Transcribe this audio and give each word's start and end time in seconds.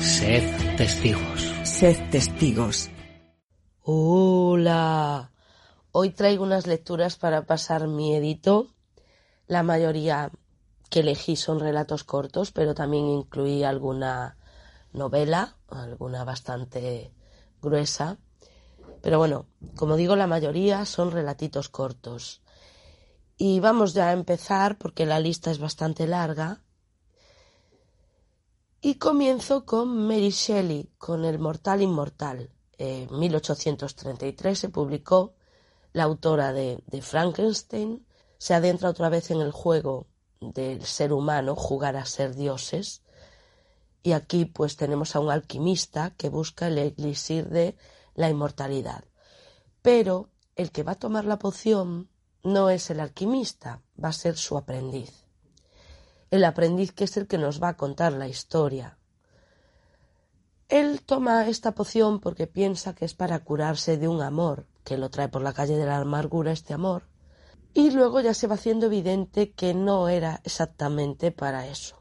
Sed 0.00 0.76
testigos. 0.78 1.52
Sed 1.62 2.10
testigos. 2.10 2.88
Hola. 3.82 5.30
Hoy 5.92 6.10
traigo 6.10 6.42
unas 6.42 6.66
lecturas 6.66 7.16
para 7.16 7.44
pasar 7.44 7.86
mi 7.86 8.14
edito. 8.14 8.68
La 9.46 9.62
mayoría 9.62 10.30
que 10.88 11.00
elegí 11.00 11.36
son 11.36 11.60
relatos 11.60 12.04
cortos, 12.04 12.50
pero 12.50 12.74
también 12.74 13.08
incluí 13.08 13.62
alguna 13.62 14.38
novela, 14.94 15.56
alguna 15.68 16.24
bastante 16.24 17.12
gruesa. 17.60 18.16
Pero 19.02 19.18
bueno, 19.18 19.48
como 19.76 19.96
digo, 19.96 20.16
la 20.16 20.26
mayoría 20.26 20.86
son 20.86 21.10
relatitos 21.10 21.68
cortos. 21.68 22.40
Y 23.36 23.60
vamos 23.60 23.92
ya 23.92 24.08
a 24.08 24.12
empezar 24.14 24.78
porque 24.78 25.04
la 25.04 25.20
lista 25.20 25.50
es 25.50 25.58
bastante 25.58 26.06
larga. 26.06 26.62
Y 28.82 28.94
comienzo 28.94 29.66
con 29.66 30.06
Mary 30.06 30.30
Shelley, 30.30 30.88
con 30.96 31.26
El 31.26 31.38
Mortal 31.38 31.82
Inmortal. 31.82 32.50
En 32.78 33.08
1833 33.18 34.58
se 34.58 34.68
publicó. 34.70 35.34
La 35.92 36.04
autora 36.04 36.54
de, 36.54 36.82
de 36.86 37.02
Frankenstein 37.02 38.06
se 38.38 38.54
adentra 38.54 38.88
otra 38.88 39.10
vez 39.10 39.30
en 39.30 39.42
el 39.42 39.52
juego 39.52 40.06
del 40.40 40.86
ser 40.86 41.12
humano, 41.12 41.56
jugar 41.56 41.96
a 41.96 42.06
ser 42.06 42.34
dioses. 42.34 43.02
Y 44.02 44.12
aquí 44.12 44.46
pues 44.46 44.76
tenemos 44.76 45.14
a 45.14 45.20
un 45.20 45.30
alquimista 45.30 46.14
que 46.16 46.30
busca 46.30 46.68
el 46.68 46.78
elixir 46.78 47.50
de 47.50 47.76
la 48.14 48.30
inmortalidad. 48.30 49.04
Pero 49.82 50.30
el 50.56 50.70
que 50.70 50.84
va 50.84 50.92
a 50.92 50.98
tomar 50.98 51.26
la 51.26 51.38
poción 51.38 52.08
no 52.42 52.70
es 52.70 52.88
el 52.88 53.00
alquimista, 53.00 53.82
va 54.02 54.08
a 54.08 54.14
ser 54.14 54.38
su 54.38 54.56
aprendiz. 54.56 55.26
El 56.30 56.44
aprendiz 56.44 56.92
que 56.92 57.04
es 57.04 57.16
el 57.16 57.26
que 57.26 57.38
nos 57.38 57.62
va 57.62 57.70
a 57.70 57.76
contar 57.76 58.12
la 58.12 58.28
historia. 58.28 58.98
Él 60.68 61.02
toma 61.02 61.48
esta 61.48 61.74
poción 61.74 62.20
porque 62.20 62.46
piensa 62.46 62.94
que 62.94 63.04
es 63.04 63.14
para 63.14 63.40
curarse 63.40 63.96
de 63.96 64.06
un 64.06 64.22
amor, 64.22 64.68
que 64.84 64.96
lo 64.96 65.10
trae 65.10 65.28
por 65.28 65.42
la 65.42 65.52
calle 65.52 65.76
de 65.76 65.86
la 65.86 65.98
amargura 65.98 66.52
este 66.52 66.72
amor, 66.72 67.08
y 67.74 67.90
luego 67.90 68.20
ya 68.20 68.34
se 68.34 68.46
va 68.46 68.54
haciendo 68.54 68.86
evidente 68.86 69.50
que 69.50 69.74
no 69.74 70.08
era 70.08 70.40
exactamente 70.44 71.32
para 71.32 71.66
eso. 71.66 72.00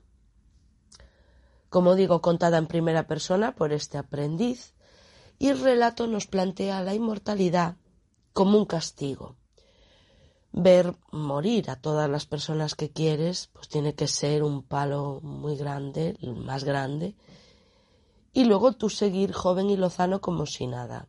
Como 1.69 1.95
digo, 1.95 2.21
contada 2.21 2.59
en 2.59 2.67
primera 2.67 3.07
persona 3.07 3.55
por 3.55 3.73
este 3.73 3.97
aprendiz, 3.97 4.75
y 5.39 5.47
el 5.47 5.59
relato 5.59 6.05
nos 6.05 6.27
plantea 6.27 6.83
la 6.83 6.93
inmortalidad 6.93 7.77
como 8.33 8.59
un 8.59 8.65
castigo. 8.65 9.38
Ver 10.51 10.95
morir 11.11 11.69
a 11.69 11.75
todas 11.75 12.09
las 12.09 12.25
personas 12.25 12.75
que 12.75 12.89
quieres, 12.89 13.49
pues 13.53 13.69
tiene 13.69 13.93
que 13.93 14.07
ser 14.07 14.43
un 14.43 14.63
palo 14.63 15.19
muy 15.21 15.55
grande, 15.55 16.17
más 16.21 16.63
grande, 16.63 17.15
y 18.33 18.45
luego 18.45 18.73
tú 18.73 18.89
seguir 18.89 19.31
joven 19.33 19.69
y 19.69 19.77
lozano 19.77 20.21
como 20.21 20.45
si 20.45 20.67
nada. 20.67 21.07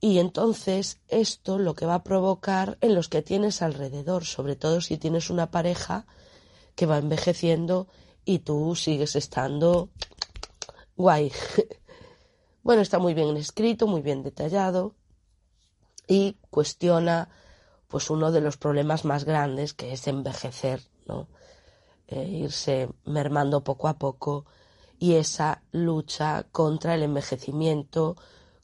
Y 0.00 0.18
entonces 0.18 1.00
esto 1.08 1.58
lo 1.58 1.74
que 1.74 1.86
va 1.86 1.94
a 1.94 2.02
provocar 2.02 2.76
en 2.80 2.94
los 2.94 3.08
que 3.08 3.22
tienes 3.22 3.62
alrededor, 3.62 4.24
sobre 4.24 4.56
todo 4.56 4.80
si 4.80 4.98
tienes 4.98 5.30
una 5.30 5.50
pareja 5.50 6.06
que 6.74 6.86
va 6.86 6.98
envejeciendo 6.98 7.86
y 8.24 8.40
tú 8.40 8.74
sigues 8.74 9.16
estando 9.16 9.90
guay. 10.96 11.32
Bueno, 12.64 12.80
está 12.80 13.00
muy 13.00 13.12
bien 13.12 13.36
escrito, 13.36 13.88
muy 13.88 14.02
bien 14.02 14.22
detallado 14.22 14.94
y 16.06 16.36
cuestiona 16.48 17.28
pues 17.92 18.10
uno 18.10 18.32
de 18.32 18.40
los 18.40 18.56
problemas 18.56 19.04
más 19.04 19.24
grandes 19.24 19.74
que 19.74 19.92
es 19.92 20.08
envejecer, 20.08 20.80
¿no? 21.06 21.28
Eh, 22.08 22.24
irse 22.24 22.88
mermando 23.04 23.62
poco 23.62 23.86
a 23.86 23.98
poco 23.98 24.46
y 24.98 25.14
esa 25.14 25.62
lucha 25.70 26.46
contra 26.50 26.94
el 26.94 27.02
envejecimiento, 27.04 28.16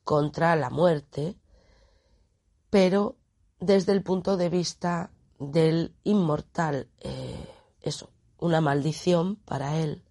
contra 0.02 0.56
la 0.56 0.70
muerte, 0.70 1.36
pero 2.70 3.16
desde 3.60 3.92
el 3.92 4.02
punto 4.02 4.36
de 4.36 4.48
vista 4.48 5.12
del 5.38 5.94
inmortal, 6.02 6.88
eh, 7.00 7.46
eso, 7.82 8.10
una 8.38 8.60
maldición 8.60 9.36
para 9.36 9.76
él 9.76 10.02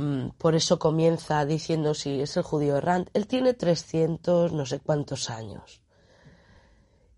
Mm, 0.00 0.30
por 0.38 0.54
eso 0.54 0.78
comienza 0.78 1.44
diciendo 1.44 1.92
si 1.92 2.22
es 2.22 2.36
el 2.38 2.42
judío 2.42 2.76
errante. 2.76 3.10
Él 3.14 3.26
tiene 3.26 3.52
300 3.52 4.52
no 4.52 4.64
sé 4.64 4.80
cuántos 4.80 5.28
años 5.28 5.82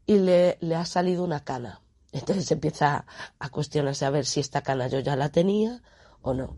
y 0.07 0.19
le, 0.19 0.59
le 0.61 0.77
ha 0.77 0.85
salido 0.85 1.25
una 1.25 1.45
cana. 1.45 1.81
Entonces 2.13 2.51
empieza 2.51 3.07
a 3.39 3.49
cuestionarse 3.49 4.05
a 4.05 4.11
ver 4.11 4.27
si 4.27 4.41
esta 4.41 4.63
cana 4.63 4.87
yo 4.89 4.99
ya 5.01 5.17
la 5.17 5.31
tenía 5.31 5.83
o 6.21 6.35
no. 6.35 6.55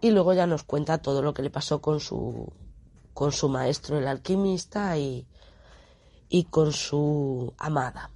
Y 0.00 0.10
luego 0.10 0.32
ya 0.32 0.46
nos 0.46 0.62
cuenta 0.62 0.98
todo 0.98 1.22
lo 1.22 1.34
que 1.34 1.42
le 1.42 1.50
pasó 1.50 1.80
con 1.80 2.00
su, 2.00 2.52
con 3.14 3.32
su 3.32 3.48
maestro, 3.48 3.98
el 3.98 4.06
alquimista, 4.06 4.96
y, 4.96 5.26
y 6.28 6.44
con 6.44 6.72
su 6.72 7.54
amada. 7.58 8.10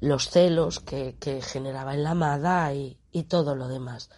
Los 0.00 0.30
celos 0.30 0.80
que, 0.80 1.16
que 1.18 1.42
generaba 1.42 1.94
en 1.94 2.04
la 2.04 2.12
amada 2.12 2.72
y, 2.72 2.98
y 3.10 3.24
todo 3.24 3.56
lo 3.56 3.68
demás. 3.68 4.10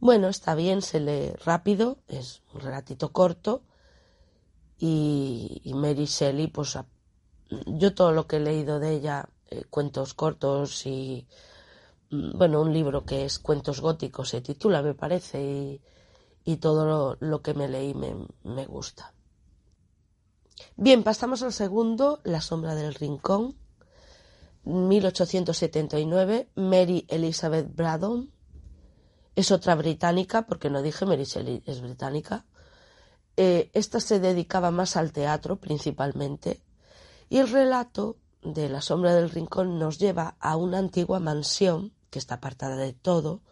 Bueno, 0.00 0.28
está 0.28 0.54
bien, 0.54 0.82
se 0.82 1.00
lee 1.00 1.32
rápido, 1.44 1.98
es 2.08 2.42
un 2.52 2.60
relatito 2.60 3.12
corto 3.12 3.62
y, 4.78 5.53
Mary 5.84 6.06
Shelley, 6.06 6.46
pues 6.46 6.78
yo 7.66 7.94
todo 7.94 8.12
lo 8.12 8.26
que 8.26 8.36
he 8.36 8.40
leído 8.40 8.80
de 8.80 8.92
ella, 8.92 9.28
eh, 9.50 9.64
cuentos 9.68 10.14
cortos 10.14 10.86
y, 10.86 11.26
mm, 12.10 12.38
bueno, 12.38 12.62
un 12.62 12.72
libro 12.72 13.04
que 13.04 13.26
es 13.26 13.38
Cuentos 13.38 13.82
Góticos 13.82 14.30
se 14.30 14.40
titula, 14.40 14.80
me 14.80 14.94
parece, 14.94 15.82
y, 16.42 16.56
todo 16.56 16.86
lo, 16.86 17.18
lo, 17.20 17.42
que 17.42 17.52
me 17.52 17.68
leí 17.68 17.92
me, 17.92 18.14
me 18.44 18.64
gusta. 18.64 19.12
Bien, 20.76 21.02
pasamos 21.02 21.42
al 21.42 21.52
segundo, 21.52 22.20
La 22.24 22.40
sombra 22.40 22.74
del 22.74 22.94
rincón, 22.94 23.54
1879, 24.64 26.48
Mary 26.54 27.04
Elizabeth 27.10 27.74
Braddon, 27.74 28.32
es 29.36 29.50
otra 29.50 29.74
británica, 29.74 30.46
porque 30.46 30.70
no 30.70 30.80
dije 30.80 31.04
Mary 31.04 31.24
Shelley 31.24 31.62
es 31.66 31.82
británica. 31.82 32.46
Eh, 33.36 33.70
esta 33.72 34.00
se 34.00 34.20
dedicaba 34.20 34.70
más 34.70 34.96
al 34.96 35.12
teatro 35.12 35.56
principalmente. 35.56 36.62
Y 37.28 37.38
el 37.38 37.48
relato 37.48 38.16
de 38.42 38.68
La 38.68 38.82
sombra 38.82 39.14
del 39.14 39.30
rincón 39.30 39.78
nos 39.78 39.98
lleva 39.98 40.36
a 40.38 40.56
una 40.56 40.78
antigua 40.78 41.18
mansión 41.18 41.92
que 42.10 42.18
está 42.18 42.36
apartada 42.36 42.76
de 42.76 42.92
todo 42.92 43.42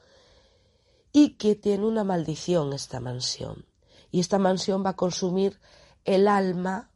y 1.12 1.37
que 1.37 1.55
tiene 1.55 1.87
una 1.87 2.05
maldición 2.05 2.73
esta 2.73 3.00
mansión. 3.00 3.67
Y 4.11 4.20
esta 4.20 4.38
mansión 4.38 4.84
va 4.84 4.90
a 4.90 4.96
consumir 4.96 5.58
el 6.05 6.29
alma 6.29 6.90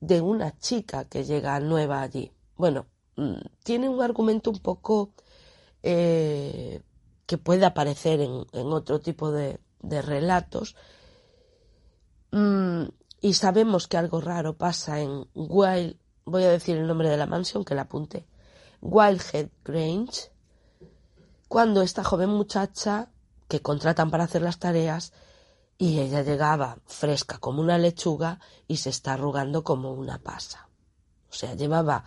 de 0.00 0.20
una 0.20 0.56
chica 0.58 1.04
que 1.04 1.24
llega 1.24 1.58
nueva 1.60 2.02
allí. 2.02 2.32
Bueno, 2.56 2.86
mm, 3.16 3.34
tiene 3.64 3.88
un 3.88 4.02
argumento 4.02 4.50
un 4.50 4.60
poco 4.60 5.12
eh, 5.82 6.82
que 7.26 7.38
puede 7.38 7.64
aparecer 7.64 8.20
en, 8.20 8.46
en 8.52 8.66
otro 8.72 9.00
tipo 9.00 9.30
de, 9.32 9.58
de 9.80 10.02
relatos. 10.02 10.76
Mm, 12.36 12.90
y 13.22 13.32
sabemos 13.32 13.88
que 13.88 13.96
algo 13.96 14.20
raro 14.20 14.58
pasa 14.58 15.00
en 15.00 15.26
Wild, 15.32 15.96
voy 16.26 16.44
a 16.44 16.50
decir 16.50 16.76
el 16.76 16.86
nombre 16.86 17.08
de 17.08 17.16
la 17.16 17.24
mansión 17.24 17.64
que 17.64 17.74
la 17.74 17.82
apunte, 17.82 18.26
Wildhead 18.82 19.48
Grange, 19.64 20.30
cuando 21.48 21.80
esta 21.80 22.04
joven 22.04 22.28
muchacha 22.28 23.10
que 23.48 23.62
contratan 23.62 24.10
para 24.10 24.24
hacer 24.24 24.42
las 24.42 24.58
tareas 24.58 25.14
y 25.78 25.98
ella 25.98 26.20
llegaba 26.20 26.76
fresca 26.84 27.38
como 27.38 27.62
una 27.62 27.78
lechuga 27.78 28.38
y 28.68 28.76
se 28.76 28.90
está 28.90 29.14
arrugando 29.14 29.64
como 29.64 29.94
una 29.94 30.18
pasa. 30.18 30.68
O 31.30 31.32
sea, 31.32 31.54
llevaba 31.54 32.04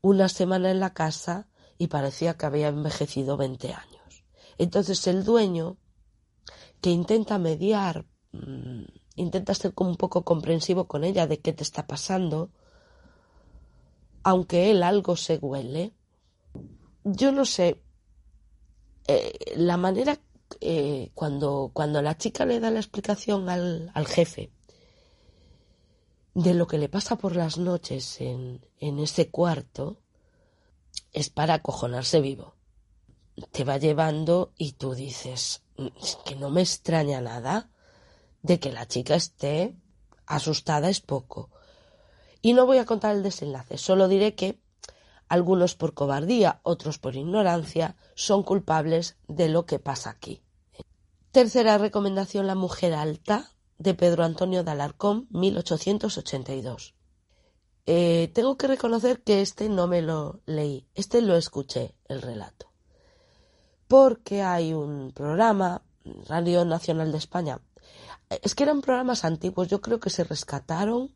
una 0.00 0.28
semana 0.28 0.72
en 0.72 0.80
la 0.80 0.94
casa 0.94 1.46
y 1.78 1.86
parecía 1.86 2.36
que 2.36 2.46
había 2.46 2.66
envejecido 2.66 3.36
20 3.36 3.72
años. 3.72 4.24
Entonces 4.58 5.06
el 5.06 5.22
dueño, 5.22 5.76
que 6.80 6.90
intenta 6.90 7.38
mediar, 7.38 8.04
mmm, 8.32 8.82
intenta 9.20 9.54
ser 9.54 9.74
como 9.74 9.90
un 9.90 9.96
poco 9.96 10.24
comprensivo 10.24 10.86
con 10.86 11.04
ella 11.04 11.26
de 11.26 11.40
qué 11.40 11.52
te 11.52 11.62
está 11.62 11.86
pasando, 11.86 12.50
aunque 14.22 14.70
él 14.70 14.82
algo 14.82 15.16
se 15.16 15.36
huele, 15.36 15.92
yo 17.04 17.32
no 17.32 17.44
sé, 17.44 17.80
eh, 19.06 19.54
la 19.56 19.76
manera 19.76 20.18
eh, 20.60 21.10
cuando, 21.14 21.70
cuando 21.72 22.02
la 22.02 22.16
chica 22.16 22.44
le 22.44 22.60
da 22.60 22.70
la 22.70 22.80
explicación 22.80 23.48
al, 23.48 23.90
al, 23.94 24.06
jefe 24.06 24.50
de 26.34 26.54
lo 26.54 26.66
que 26.66 26.78
le 26.78 26.88
pasa 26.88 27.16
por 27.16 27.36
las 27.36 27.58
noches 27.58 28.20
en, 28.20 28.64
en 28.78 28.98
ese 28.98 29.30
cuarto, 29.30 29.98
es 31.12 31.30
para 31.30 31.54
acojonarse 31.54 32.20
vivo. 32.20 32.54
Te 33.52 33.64
va 33.64 33.78
llevando 33.78 34.52
y 34.56 34.72
tú 34.72 34.94
dices 34.94 35.62
que 36.24 36.36
no 36.36 36.50
me 36.50 36.60
extraña 36.60 37.20
nada 37.20 37.70
de 38.42 38.58
que 38.60 38.72
la 38.72 38.86
chica 38.86 39.14
esté 39.14 39.76
asustada 40.26 40.88
es 40.88 41.00
poco. 41.00 41.50
Y 42.42 42.52
no 42.52 42.66
voy 42.66 42.78
a 42.78 42.86
contar 42.86 43.14
el 43.14 43.22
desenlace, 43.22 43.78
solo 43.78 44.08
diré 44.08 44.34
que 44.34 44.60
algunos 45.28 45.76
por 45.76 45.94
cobardía, 45.94 46.60
otros 46.64 46.98
por 46.98 47.14
ignorancia, 47.14 47.96
son 48.14 48.42
culpables 48.42 49.16
de 49.28 49.48
lo 49.48 49.64
que 49.64 49.78
pasa 49.78 50.10
aquí. 50.10 50.42
Tercera 51.30 51.78
recomendación, 51.78 52.48
La 52.48 52.56
mujer 52.56 52.94
alta, 52.94 53.52
de 53.78 53.94
Pedro 53.94 54.24
Antonio 54.24 54.64
de 54.64 54.72
Alarcón, 54.72 55.28
1882. 55.30 56.94
Eh, 57.86 58.30
tengo 58.34 58.56
que 58.56 58.66
reconocer 58.66 59.22
que 59.22 59.40
este 59.40 59.68
no 59.68 59.86
me 59.86 60.02
lo 60.02 60.40
leí, 60.46 60.86
este 60.94 61.22
lo 61.22 61.36
escuché, 61.36 61.94
el 62.08 62.20
relato. 62.20 62.72
Porque 63.88 64.42
hay 64.42 64.74
un 64.74 65.12
programa, 65.12 65.82
Radio 66.28 66.64
Nacional 66.64 67.12
de 67.12 67.18
España, 67.18 67.60
es 68.30 68.54
que 68.54 68.62
eran 68.62 68.80
programas 68.80 69.24
antiguos, 69.24 69.68
yo 69.68 69.80
creo 69.80 69.98
que 69.98 70.10
se 70.10 70.24
rescataron 70.24 71.12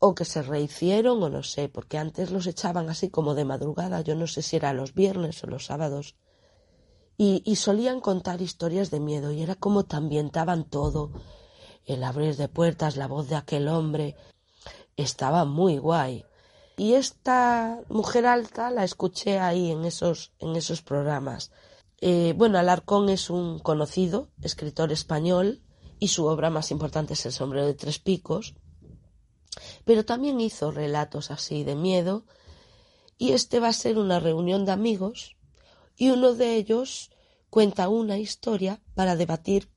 o 0.00 0.16
que 0.16 0.24
se 0.24 0.42
rehicieron 0.42 1.22
o 1.22 1.28
no 1.28 1.44
sé, 1.44 1.68
porque 1.68 1.96
antes 1.96 2.32
los 2.32 2.48
echaban 2.48 2.90
así 2.90 3.08
como 3.08 3.34
de 3.34 3.44
madrugada, 3.44 4.00
yo 4.00 4.16
no 4.16 4.26
sé 4.26 4.42
si 4.42 4.56
era 4.56 4.72
los 4.72 4.94
viernes 4.94 5.42
o 5.44 5.46
los 5.46 5.66
sábados, 5.66 6.16
y, 7.16 7.54
solían 7.54 8.00
contar 8.00 8.42
historias 8.42 8.90
de 8.90 8.98
miedo 8.98 9.30
y 9.30 9.42
era 9.42 9.54
como 9.54 9.84
te 9.84 9.94
ambientaban 9.94 10.64
todo, 10.64 11.12
el 11.84 12.02
abrir 12.02 12.36
de 12.36 12.48
puertas, 12.48 12.96
la 12.96 13.06
voz 13.06 13.28
de 13.28 13.36
aquel 13.36 13.68
hombre, 13.68 14.16
estaba 14.96 15.44
muy 15.44 15.78
guay. 15.78 16.24
Y 16.76 16.94
esta 16.94 17.80
mujer 17.88 18.26
alta 18.26 18.72
la 18.72 18.82
escuché 18.82 19.38
ahí 19.38 19.70
en 19.70 19.84
esos, 19.84 20.32
en 20.40 20.56
esos 20.56 20.82
programas. 20.82 21.52
Eh, 22.00 22.34
bueno, 22.36 22.58
Alarcón 22.58 23.08
es 23.08 23.30
un 23.30 23.60
conocido 23.60 24.30
escritor 24.40 24.90
español 24.90 25.61
y 26.02 26.08
su 26.08 26.26
obra 26.26 26.50
más 26.50 26.72
importante 26.72 27.12
es 27.12 27.24
El 27.26 27.32
sombrero 27.32 27.64
de 27.64 27.74
tres 27.74 28.00
picos, 28.00 28.56
pero 29.84 30.04
también 30.04 30.40
hizo 30.40 30.72
relatos 30.72 31.30
así 31.30 31.62
de 31.62 31.76
miedo 31.76 32.24
y 33.18 33.30
este 33.34 33.60
va 33.60 33.68
a 33.68 33.72
ser 33.72 33.98
una 33.98 34.18
reunión 34.18 34.64
de 34.64 34.72
amigos 34.72 35.36
y 35.96 36.10
uno 36.10 36.34
de 36.34 36.56
ellos 36.56 37.12
cuenta 37.50 37.88
una 37.88 38.18
historia 38.18 38.82
para 38.96 39.14
debatir 39.14 39.70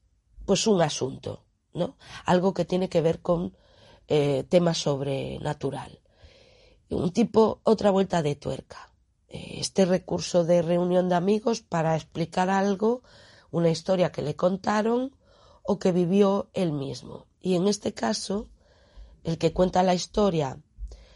pues 0.48 0.66
un 0.66 0.81
asunto, 0.81 1.45
¿no? 1.75 1.95
Algo 2.25 2.56
que 2.56 2.66
tiene 2.66 2.89
que 2.89 3.01
ver 3.01 3.21
con 3.21 3.56
eh, 4.07 4.45
tema 4.50 4.74
sobrenatural. 4.74 6.01
Un 6.89 7.13
tipo, 7.13 7.62
otra 7.62 7.92
vuelta 7.92 8.24
de 8.24 8.33
tuerca. 8.33 8.95
Este 9.28 9.86
recurso 9.86 10.44
de 10.44 10.63
reunión 10.63 11.07
de 11.07 11.13
amigos 11.13 11.62
para 11.62 11.95
explicar 11.95 12.50
algo, 12.50 13.04
una 13.51 13.69
historia 13.69 14.12
que 14.12 14.24
le 14.24 14.36
contaron 14.36 15.16
o 15.67 15.79
que 15.79 15.91
vivió 15.91 16.50
él 16.53 16.71
mismo. 16.71 17.27
Y 17.41 17.56
en 17.56 17.67
este 17.67 17.94
caso, 17.94 18.50
el 19.23 19.38
que 19.38 19.53
cuenta 19.53 19.83
la 19.83 19.94
historia 19.94 20.59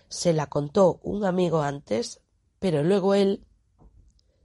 se 0.08 0.34
la 0.34 0.48
contó 0.48 1.00
un 1.04 1.24
amigo 1.26 1.62
antes, 1.62 2.22
pero 2.60 2.84
luego 2.84 3.14
él 3.14 3.46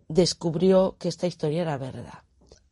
descubrió 0.08 0.96
que 0.98 1.08
esta 1.08 1.26
historia 1.26 1.62
era 1.62 1.78
verdad. 1.78 2.22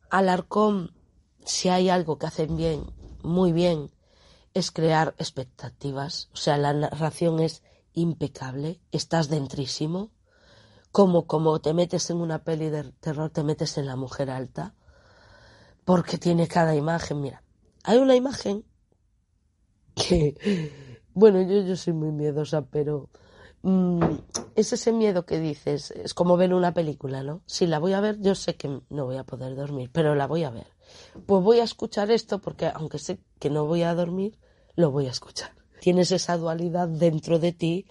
Alarcón, 0.09 0.95
si 1.43 1.69
hay 1.69 1.89
algo 1.89 2.17
que 2.17 2.27
hacen 2.27 2.55
bien, 2.55 2.85
muy 3.23 3.51
bien, 3.51 3.91
es 4.53 4.71
crear 4.71 5.15
expectativas. 5.17 6.29
O 6.33 6.37
sea, 6.37 6.57
la 6.57 6.73
narración 6.73 7.39
es 7.39 7.63
impecable, 7.93 8.79
estás 8.91 9.29
dentrísimo. 9.29 10.11
Como, 10.91 11.25
como 11.25 11.59
te 11.59 11.73
metes 11.73 12.11
en 12.11 12.17
una 12.17 12.43
peli 12.43 12.69
de 12.69 12.83
terror, 12.99 13.31
te 13.31 13.43
metes 13.43 13.77
en 13.79 13.87
la 13.87 13.95
mujer 13.95 14.29
alta. 14.29 14.75
Porque 15.85 16.17
tiene 16.17 16.47
cada 16.47 16.75
imagen. 16.75 17.21
Mira, 17.21 17.43
hay 17.83 17.97
una 17.97 18.15
imagen 18.15 18.63
que, 19.95 20.35
bueno, 21.13 21.41
yo, 21.41 21.61
yo 21.61 21.75
soy 21.75 21.93
muy 21.93 22.11
miedosa, 22.11 22.65
pero 22.65 23.09
mmm, 23.61 24.01
es 24.55 24.73
ese 24.73 24.91
miedo 24.91 25.25
que 25.25 25.39
dices, 25.39 25.91
es 25.91 26.13
como 26.13 26.37
ver 26.37 26.53
una 26.53 26.73
película, 26.73 27.23
¿no? 27.23 27.41
Si 27.45 27.67
la 27.67 27.79
voy 27.79 27.93
a 27.93 28.01
ver, 28.01 28.19
yo 28.21 28.35
sé 28.35 28.55
que 28.55 28.81
no 28.89 29.05
voy 29.05 29.17
a 29.17 29.25
poder 29.25 29.55
dormir, 29.55 29.89
pero 29.91 30.15
la 30.15 30.27
voy 30.27 30.43
a 30.43 30.49
ver. 30.49 30.67
Pues 31.25 31.43
voy 31.43 31.59
a 31.59 31.63
escuchar 31.63 32.11
esto 32.11 32.39
porque 32.39 32.67
aunque 32.67 32.99
sé 32.99 33.19
que 33.39 33.49
no 33.49 33.65
voy 33.65 33.83
a 33.83 33.95
dormir, 33.95 34.39
lo 34.75 34.91
voy 34.91 35.07
a 35.07 35.11
escuchar. 35.11 35.51
Tienes 35.79 36.11
esa 36.11 36.37
dualidad 36.37 36.87
dentro 36.87 37.39
de 37.39 37.51
ti, 37.51 37.87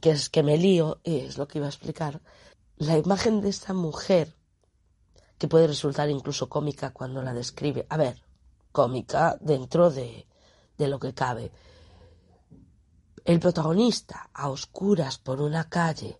que 0.00 0.10
es 0.10 0.28
que 0.30 0.42
me 0.42 0.56
lío, 0.56 1.00
y 1.04 1.20
es 1.20 1.38
lo 1.38 1.46
que 1.46 1.58
iba 1.58 1.66
a 1.66 1.70
explicar. 1.70 2.20
La 2.76 2.98
imagen 2.98 3.40
de 3.40 3.50
esta 3.50 3.74
mujer, 3.74 4.34
que 5.44 5.48
puede 5.48 5.66
resultar 5.66 6.08
incluso 6.08 6.48
cómica 6.48 6.94
cuando 6.94 7.20
la 7.20 7.34
describe. 7.34 7.84
A 7.90 7.98
ver, 7.98 8.16
cómica 8.72 9.36
dentro 9.42 9.90
de, 9.90 10.26
de 10.78 10.88
lo 10.88 10.98
que 10.98 11.12
cabe. 11.12 11.52
El 13.26 13.40
protagonista, 13.40 14.30
a 14.32 14.48
oscuras 14.48 15.18
por 15.18 15.42
una 15.42 15.68
calle, 15.68 16.18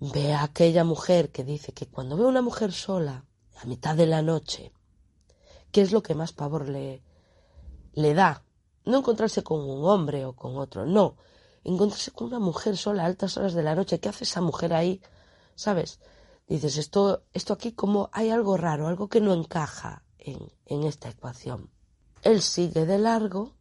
ve 0.00 0.32
a 0.32 0.42
aquella 0.42 0.82
mujer 0.82 1.30
que 1.30 1.44
dice 1.44 1.70
que 1.72 1.86
cuando 1.86 2.16
ve 2.16 2.24
a 2.24 2.26
una 2.26 2.42
mujer 2.42 2.72
sola, 2.72 3.24
a 3.62 3.66
mitad 3.66 3.94
de 3.94 4.06
la 4.06 4.20
noche, 4.20 4.72
¿qué 5.70 5.82
es 5.82 5.92
lo 5.92 6.02
que 6.02 6.16
más 6.16 6.32
pavor 6.32 6.68
le, 6.68 7.04
le 7.92 8.14
da? 8.14 8.42
No 8.84 8.98
encontrarse 8.98 9.44
con 9.44 9.60
un 9.60 9.84
hombre 9.84 10.24
o 10.24 10.32
con 10.32 10.56
otro, 10.56 10.86
no. 10.86 11.14
Encontrarse 11.62 12.10
con 12.10 12.26
una 12.26 12.40
mujer 12.40 12.76
sola 12.76 13.04
a 13.04 13.06
altas 13.06 13.36
horas 13.36 13.54
de 13.54 13.62
la 13.62 13.76
noche. 13.76 14.00
¿Qué 14.00 14.08
hace 14.08 14.24
esa 14.24 14.40
mujer 14.40 14.74
ahí? 14.74 15.00
¿Sabes? 15.54 16.00
Dices, 16.46 16.76
esto, 16.76 17.24
esto 17.32 17.54
aquí 17.54 17.72
como 17.72 18.10
hay 18.12 18.30
algo 18.30 18.56
raro, 18.56 18.88
algo 18.88 19.08
que 19.08 19.20
no 19.20 19.32
encaja 19.32 20.04
en, 20.18 20.52
en 20.66 20.84
esta 20.84 21.08
ecuación. 21.08 21.70
Él 22.22 22.42
sigue 22.42 22.86
de 22.86 22.98
largo 22.98 23.54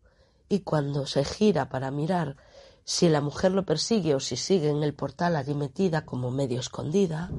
y 0.49 0.59
cuando 0.59 1.05
se 1.05 1.23
gira 1.23 1.69
para 1.69 1.91
mirar 1.91 2.37
si 2.83 3.09
la 3.09 3.21
mujer 3.21 3.51
lo 3.51 3.65
persigue 3.65 4.15
o 4.15 4.19
si 4.19 4.35
sigue 4.35 4.69
en 4.69 4.83
el 4.83 4.93
portal 4.93 5.35
allí 5.35 5.53
metida 5.53 6.05
como 6.05 6.31
medio 6.31 6.59
escondida, 6.59 7.31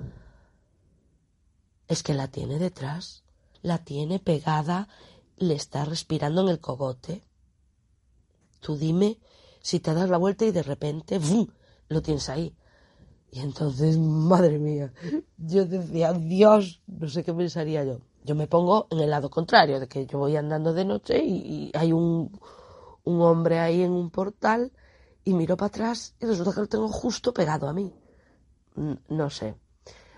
es 1.89 2.03
que 2.03 2.15
la 2.15 2.29
tiene 2.29 2.59
detrás, 2.59 3.25
la 3.61 3.85
tiene 3.85 4.19
pegada, 4.19 4.89
le 5.37 5.55
está 5.55 5.85
respirando 5.85 6.41
en 6.43 6.49
el 6.49 6.61
cogote. 6.61 7.25
Tú 8.61 8.77
dime 8.77 9.19
si 9.61 9.81
te 9.81 9.93
das 9.93 10.09
la 10.09 10.17
vuelta 10.17 10.45
y 10.45 10.53
de 10.53 10.63
repente 10.63 11.21
lo 11.89 12.03
tienes 12.03 12.29
ahí. 12.29 12.57
Y 13.33 13.41
entonces, 13.41 13.99
madre 13.99 14.59
mía, 14.59 14.93
yo 15.39 15.65
decía, 15.65 16.13
Dios, 16.13 16.83
no 16.87 17.09
sé 17.09 17.25
qué 17.25 17.35
pensaría 17.35 17.83
yo. 17.83 17.99
Yo 18.25 18.37
me 18.37 18.47
pongo 18.47 18.87
en 18.91 19.01
el 19.01 19.11
lado 19.11 19.31
contrario, 19.31 19.81
de 19.81 19.89
que 19.89 20.07
yo 20.07 20.19
voy 20.19 20.37
andando 20.37 20.73
de 20.73 20.85
noche 20.85 21.19
y, 21.25 21.73
hay 21.75 21.93
un, 21.93 22.39
un 23.03 23.21
hombre 23.23 23.59
ahí 23.59 23.83
en 23.83 23.91
un 23.91 24.11
portal 24.11 24.71
y 25.25 25.33
miro 25.33 25.57
para 25.57 25.69
atrás 25.69 26.15
y 26.21 26.27
resulta 26.27 26.53
que 26.53 26.61
lo 26.61 26.69
tengo 26.69 26.89
justo 26.89 27.35
pegado 27.35 27.69
a 27.69 27.73
mí. 27.73 27.93
No 29.09 29.29
sé. 29.31 29.57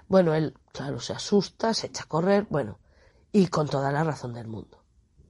Bueno, 0.07 0.35
él, 0.35 0.55
claro, 0.73 1.01
se 1.01 1.15
asusta, 1.15 1.73
se 1.73 1.87
echa 1.87 2.03
a 2.03 2.09
correr, 2.09 2.47
bueno, 2.51 2.79
y 3.33 3.47
con 3.47 3.69
toda 3.69 3.91
la 3.91 4.05
razón 4.05 4.35
del 4.35 4.49
mundo. 4.49 4.85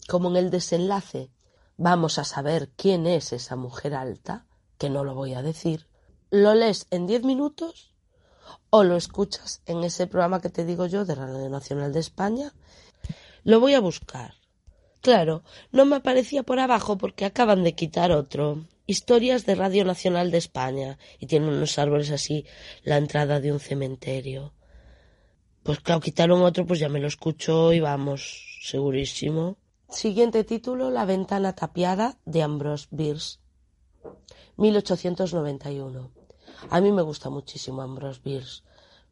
Como 0.09 0.31
en 0.31 0.37
el 0.37 0.51
desenlace 0.51 1.31
vamos 1.77 2.19
a 2.19 2.25
saber 2.25 2.71
quién 2.77 3.07
es 3.07 3.33
esa 3.33 3.57
mujer 3.57 3.95
alta, 3.95 4.47
que 4.79 4.91
no 4.91 5.05
lo 5.05 5.15
voy 5.15 5.35
a 5.35 5.43
decir, 5.43 5.87
lo 6.35 6.53
lees 6.53 6.89
en 6.91 7.07
diez 7.07 7.23
minutos 7.23 7.95
o 8.71 8.83
lo 8.83 8.97
escuchas 8.97 9.63
en 9.67 9.85
ese 9.85 10.09
programa 10.09 10.41
que 10.41 10.51
te 10.51 10.65
digo 10.65 10.87
yo 10.87 11.05
de 11.05 11.15
Radio 11.15 11.49
Nacional 11.49 11.93
de 11.93 12.01
España. 12.01 12.53
Lo 13.45 13.61
voy 13.61 13.75
a 13.75 13.81
buscar. 13.81 14.35
Claro, 15.01 15.45
no 15.71 15.85
me 15.85 15.95
aparecía 15.95 16.43
por 16.43 16.59
abajo 16.59 16.99
porque 16.99 17.25
acaban 17.25 17.63
de 17.63 17.77
quitar 17.77 18.11
otro. 18.11 18.65
Historias 18.85 19.47
de 19.47 19.55
Radio 19.55 19.85
Nacional 19.85 20.33
de 20.33 20.39
España. 20.39 20.99
Y 21.21 21.27
tiene 21.27 21.47
unos 21.47 21.79
árboles 21.79 22.11
así, 22.11 22.45
la 22.83 22.97
entrada 22.97 23.39
de 23.39 23.53
un 23.53 23.61
cementerio. 23.61 24.55
Pues 25.63 25.79
claro, 25.79 26.01
quitaron 26.01 26.43
otro, 26.43 26.67
pues 26.67 26.81
ya 26.81 26.89
me 26.89 26.99
lo 26.99 27.07
escucho 27.07 27.73
y 27.73 27.79
vamos, 27.79 28.59
segurísimo. 28.61 29.57
Siguiente 29.89 30.43
título, 30.43 30.91
La 30.91 31.05
ventana 31.05 31.55
tapiada 31.55 32.19
de 32.25 32.43
Ambrose 32.43 32.89
Bierce, 32.91 33.39
1891. 34.57 36.24
A 36.71 36.81
mí 36.81 36.93
me 36.93 37.03
gusta 37.03 37.31
muchísimo 37.31 37.83
Ambrose 37.83 38.21
Bierce. 38.25 38.63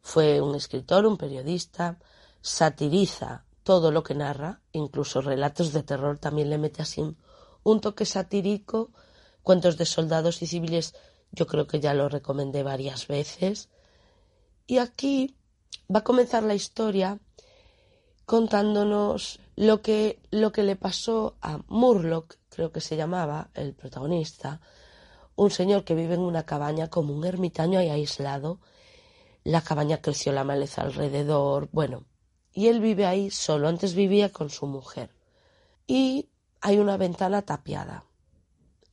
Fue 0.00 0.40
un 0.40 0.54
escritor, 0.54 1.06
un 1.06 1.16
periodista, 1.16 1.98
satiriza 2.40 3.44
todo 3.62 3.92
lo 3.92 4.02
que 4.02 4.14
narra, 4.14 4.60
incluso 4.72 5.20
relatos 5.20 5.72
de 5.72 5.82
terror 5.82 6.18
también 6.18 6.50
le 6.50 6.58
mete 6.58 6.82
así 6.82 7.16
un 7.64 7.80
toque 7.80 8.04
satírico, 8.04 8.90
cuentos 9.42 9.76
de 9.76 9.86
soldados 9.86 10.42
y 10.42 10.46
civiles, 10.46 10.94
yo 11.30 11.46
creo 11.46 11.66
que 11.66 11.80
ya 11.80 11.94
lo 11.94 12.08
recomendé 12.08 12.62
varias 12.62 13.06
veces. 13.06 13.68
Y 14.66 14.78
aquí 14.78 15.36
va 15.94 16.00
a 16.00 16.04
comenzar 16.04 16.42
la 16.42 16.54
historia 16.54 17.18
contándonos 18.24 19.40
lo 19.56 19.82
que, 19.82 20.20
lo 20.30 20.52
que 20.52 20.62
le 20.62 20.76
pasó 20.76 21.36
a 21.40 21.60
Murlock, 21.68 22.36
creo 22.48 22.72
que 22.72 22.80
se 22.80 22.96
llamaba 22.96 23.50
el 23.54 23.74
protagonista, 23.74 24.60
un 25.36 25.50
señor 25.50 25.84
que 25.84 25.94
vive 25.94 26.14
en 26.14 26.20
una 26.20 26.44
cabaña 26.44 26.88
como 26.88 27.14
un 27.14 27.24
ermitaño 27.24 27.78
ahí 27.78 27.90
aislado. 27.90 28.60
La 29.44 29.62
cabaña 29.62 30.00
creció 30.00 30.32
la 30.32 30.44
maleza 30.44 30.82
alrededor, 30.82 31.68
bueno, 31.72 32.04
y 32.52 32.68
él 32.68 32.80
vive 32.80 33.06
ahí 33.06 33.30
solo. 33.30 33.68
Antes 33.68 33.94
vivía 33.94 34.30
con 34.30 34.50
su 34.50 34.66
mujer. 34.66 35.10
Y 35.86 36.28
hay 36.60 36.78
una 36.78 36.96
ventana 36.96 37.42
tapiada. 37.42 38.04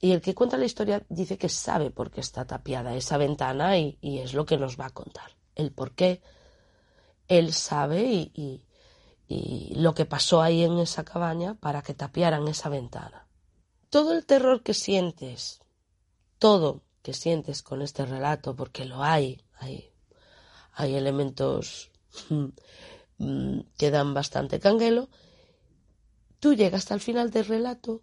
Y 0.01 0.12
el 0.12 0.22
que 0.22 0.34
cuenta 0.34 0.58
la 0.58 0.65
historia 0.65 1.05
dice 1.10 1.38
que 1.38 1.50
sabe 1.50 1.91
por 1.91 2.10
qué 2.10 2.22
está 2.22 2.46
tapiada 2.46 2.96
esa 2.96 3.17
ventana 3.17 3.77
y, 3.77 3.98
es 4.01 4.34
lo 4.34 4.46
que 4.46 4.58
nos 4.58 4.79
va 4.79 4.88
a 4.88 4.91
contar. 4.91 5.31
El 5.55 5.72
por 5.72 5.93
qué 5.93 6.22
él 7.27 7.53
sabe 7.53 8.03
y, 8.03 8.65
y 9.27 9.75
lo 9.75 9.93
que 9.93 10.05
pasó 10.05 10.41
ahí 10.41 10.63
en 10.63 10.79
esa 10.79 11.03
cabaña 11.03 11.55
para 11.55 11.81
que 11.81 11.93
tapiaran 11.93 12.48
esa 12.48 12.69
ventana. 12.69 13.27
Todo 13.89 14.13
el 14.13 14.25
terror 14.25 14.63
que 14.63 14.74
sientes, 14.74 15.62
todo 16.39 16.81
que 17.01 17.13
sientes 17.13 17.62
con 17.62 17.81
este 17.81 18.05
relato, 18.05 18.55
porque 18.55 18.86
lo 18.86 19.03
hay, 19.03 19.41
hay, 19.58 19.91
hay 20.74 20.96
elementos 20.96 21.91
mm, 22.29 22.46
mm, 23.17 23.60
que 23.77 23.91
dan 23.91 24.13
bastante 24.13 24.60
canguelo, 24.60 25.10
tú 26.39 26.53
llegas 26.53 26.79
hasta 26.84 26.96
el 26.96 27.01
final 27.01 27.31
del 27.31 27.46
relato 27.46 28.01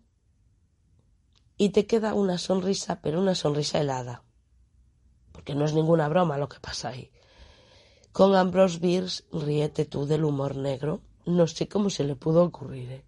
y 1.56 1.70
te 1.70 1.86
queda 1.86 2.14
una 2.14 2.38
sonrisa, 2.38 3.00
pero 3.00 3.20
una 3.20 3.34
sonrisa 3.34 3.80
helada, 3.80 4.22
porque 5.32 5.54
no 5.54 5.64
es 5.64 5.72
ninguna 5.72 6.08
broma 6.08 6.38
lo 6.38 6.48
que 6.48 6.60
pasa 6.60 6.90
ahí. 6.90 7.10
Con 8.12 8.34
Ambrose 8.34 8.78
Bierce, 8.78 9.24
ríete 9.32 9.84
tú 9.84 10.06
del 10.06 10.24
humor 10.24 10.56
negro, 10.56 11.02
no 11.26 11.46
sé 11.46 11.68
cómo 11.68 11.90
se 11.90 12.04
le 12.04 12.14
pudo 12.14 12.44
ocurrir. 12.44 12.90
¿eh? 12.92 13.04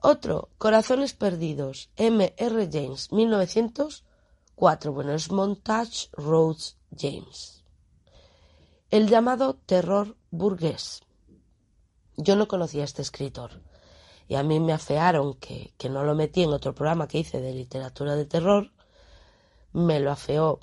Otro, 0.00 0.50
Corazones 0.58 1.14
Perdidos, 1.14 1.90
M.R. 1.96 2.68
James, 2.70 3.12
1900. 3.12 4.04
4. 4.54 4.92
Bueno, 4.92 5.12
es 5.12 5.30
Montage 5.30 6.08
Rhodes 6.12 6.76
James. 6.96 7.64
El 8.90 9.08
llamado 9.08 9.54
terror 9.54 10.16
burgués. 10.30 11.00
Yo 12.16 12.36
no 12.36 12.48
conocía 12.48 12.82
a 12.82 12.84
este 12.84 13.02
escritor 13.02 13.62
y 14.28 14.34
a 14.34 14.42
mí 14.42 14.60
me 14.60 14.72
afearon 14.72 15.34
que, 15.34 15.72
que 15.78 15.88
no 15.88 16.04
lo 16.04 16.14
metí 16.14 16.42
en 16.42 16.52
otro 16.52 16.74
programa 16.74 17.08
que 17.08 17.18
hice 17.18 17.40
de 17.40 17.52
literatura 17.52 18.16
de 18.16 18.26
terror. 18.26 18.70
Me 19.72 20.00
lo 20.00 20.10
afeó 20.10 20.60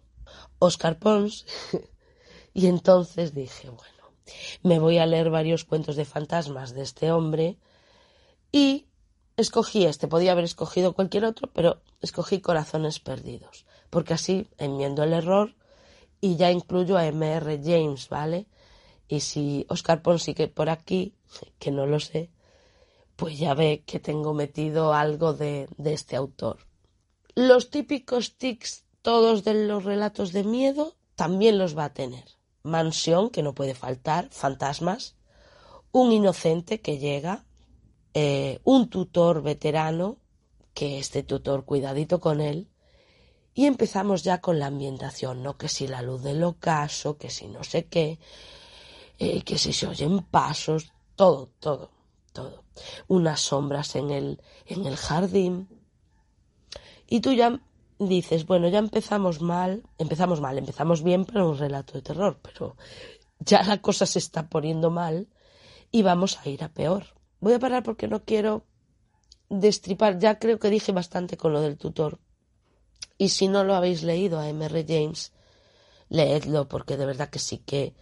Oscar 0.59 0.99
Pons 0.99 1.45
y 2.53 2.67
entonces 2.67 3.33
dije, 3.33 3.69
bueno, 3.69 4.13
me 4.63 4.79
voy 4.79 4.97
a 4.97 5.05
leer 5.05 5.29
varios 5.29 5.65
cuentos 5.65 5.95
de 5.95 6.05
fantasmas 6.05 6.73
de 6.73 6.83
este 6.83 7.11
hombre 7.11 7.57
y 8.51 8.87
escogí 9.37 9.85
este, 9.85 10.07
podía 10.07 10.33
haber 10.33 10.43
escogido 10.43 10.93
cualquier 10.93 11.25
otro, 11.25 11.49
pero 11.53 11.81
escogí 12.01 12.41
Corazones 12.41 12.99
Perdidos 12.99 13.65
porque 13.89 14.13
así 14.13 14.47
enmiendo 14.57 15.03
el 15.03 15.13
error 15.13 15.55
y 16.21 16.35
ya 16.35 16.51
incluyo 16.51 16.97
a 16.97 17.05
M.R. 17.05 17.61
James, 17.63 18.09
¿vale? 18.09 18.47
Y 19.07 19.21
si 19.21 19.65
Oscar 19.69 20.01
Pons 20.01 20.23
sigue 20.23 20.47
por 20.47 20.69
aquí, 20.69 21.15
que 21.57 21.71
no 21.71 21.85
lo 21.85 21.99
sé, 21.99 22.29
pues 23.15 23.37
ya 23.39 23.53
ve 23.53 23.83
que 23.85 23.99
tengo 23.99 24.33
metido 24.33 24.93
algo 24.93 25.33
de, 25.33 25.67
de 25.77 25.93
este 25.93 26.15
autor. 26.15 26.59
Los 27.35 27.69
típicos 27.69 28.37
tics 28.37 28.85
todos 29.01 29.43
de 29.43 29.67
los 29.67 29.83
relatos 29.83 30.33
de 30.33 30.43
miedo 30.43 30.95
también 31.15 31.57
los 31.57 31.77
va 31.77 31.85
a 31.85 31.93
tener 31.93 32.39
mansión 32.63 33.29
que 33.29 33.43
no 33.43 33.53
puede 33.53 33.75
faltar, 33.75 34.29
fantasmas, 34.31 35.15
un 35.91 36.11
inocente 36.11 36.81
que 36.81 36.97
llega, 36.97 37.45
eh, 38.13 38.59
un 38.63 38.89
tutor 38.89 39.41
veterano, 39.41 40.17
que 40.73 40.99
este 40.99 41.23
tutor 41.23 41.65
cuidadito 41.65 42.19
con 42.19 42.41
él, 42.41 42.69
y 43.53 43.65
empezamos 43.65 44.23
ya 44.23 44.41
con 44.41 44.59
la 44.59 44.67
ambientación, 44.67 45.43
¿no? 45.43 45.57
Que 45.57 45.67
si 45.67 45.87
la 45.87 46.01
luz 46.01 46.23
del 46.23 46.43
ocaso, 46.43 47.17
que 47.17 47.29
si 47.29 47.47
no 47.47 47.63
sé 47.63 47.87
qué, 47.87 48.19
eh, 49.17 49.41
que 49.41 49.57
si 49.57 49.73
se 49.73 49.87
oyen 49.87 50.21
pasos, 50.23 50.91
todo, 51.15 51.49
todo, 51.59 51.91
todo. 52.31 52.63
Unas 53.07 53.41
sombras 53.41 53.95
en 53.95 54.11
el, 54.11 54.41
en 54.65 54.85
el 54.85 54.95
jardín. 54.95 55.67
Y 57.07 57.19
tú 57.19 57.33
ya 57.33 57.59
dices, 57.99 58.45
bueno, 58.45 58.69
ya 58.69 58.79
empezamos 58.79 59.41
mal, 59.41 59.83
empezamos 59.97 60.39
mal, 60.39 60.57
empezamos 60.57 61.03
bien 61.03 61.25
para 61.25 61.45
un 61.45 61.57
relato 61.57 61.93
de 61.93 62.01
terror, 62.01 62.39
pero 62.41 62.77
ya 63.39 63.63
la 63.63 63.81
cosa 63.81 64.05
se 64.05 64.19
está 64.19 64.47
poniendo 64.47 64.89
mal 64.89 65.27
y 65.91 66.01
vamos 66.03 66.39
a 66.39 66.49
ir 66.49 66.63
a 66.63 66.69
peor. 66.69 67.07
Voy 67.41 67.53
a 67.53 67.59
parar 67.59 67.83
porque 67.83 68.07
no 68.07 68.23
quiero 68.23 68.65
destripar, 69.49 70.19
ya 70.19 70.39
creo 70.39 70.59
que 70.59 70.69
dije 70.69 70.91
bastante 70.91 71.35
con 71.35 71.51
lo 71.51 71.61
del 71.61 71.77
tutor. 71.77 72.19
Y 73.19 73.29
si 73.29 73.49
no 73.49 73.65
lo 73.65 73.75
habéis 73.75 74.01
leído 74.01 74.39
a 74.39 74.47
M.R. 74.47 74.85
James, 74.87 75.33
leedlo 76.07 76.69
porque 76.69 76.95
de 76.95 77.05
verdad 77.05 77.29
que 77.29 77.37
sí 77.37 77.57
que, 77.57 77.93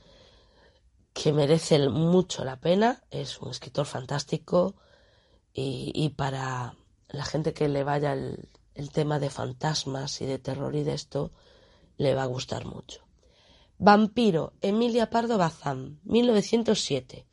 que 1.12 1.34
merece 1.34 1.90
mucho 1.90 2.46
la 2.46 2.58
pena. 2.58 3.04
Es 3.10 3.42
un 3.42 3.50
escritor 3.50 3.88
fantástico 3.88 4.76
y, 5.54 5.92
y 5.96 6.10
para 6.10 6.76
la 7.10 7.26
gente 7.26 7.56
que 7.56 7.68
le 7.68 7.84
vaya 7.84 8.14
el, 8.14 8.48
el 8.76 8.92
tema 8.92 9.18
de 9.20 9.32
fantasmas 9.32 10.22
y 10.22 10.28
de 10.28 10.38
terror 10.38 10.76
y 10.76 10.84
de 10.84 10.94
esto 10.94 11.32
le 11.98 12.14
va 12.14 12.22
a 12.22 12.28
gustar 12.28 12.66
mucho. 12.66 13.02
Vampiro, 13.80 14.54
Emilia 14.62 15.10
Pardo 15.10 15.40
Bazán, 15.40 16.00
1907. 16.04 17.26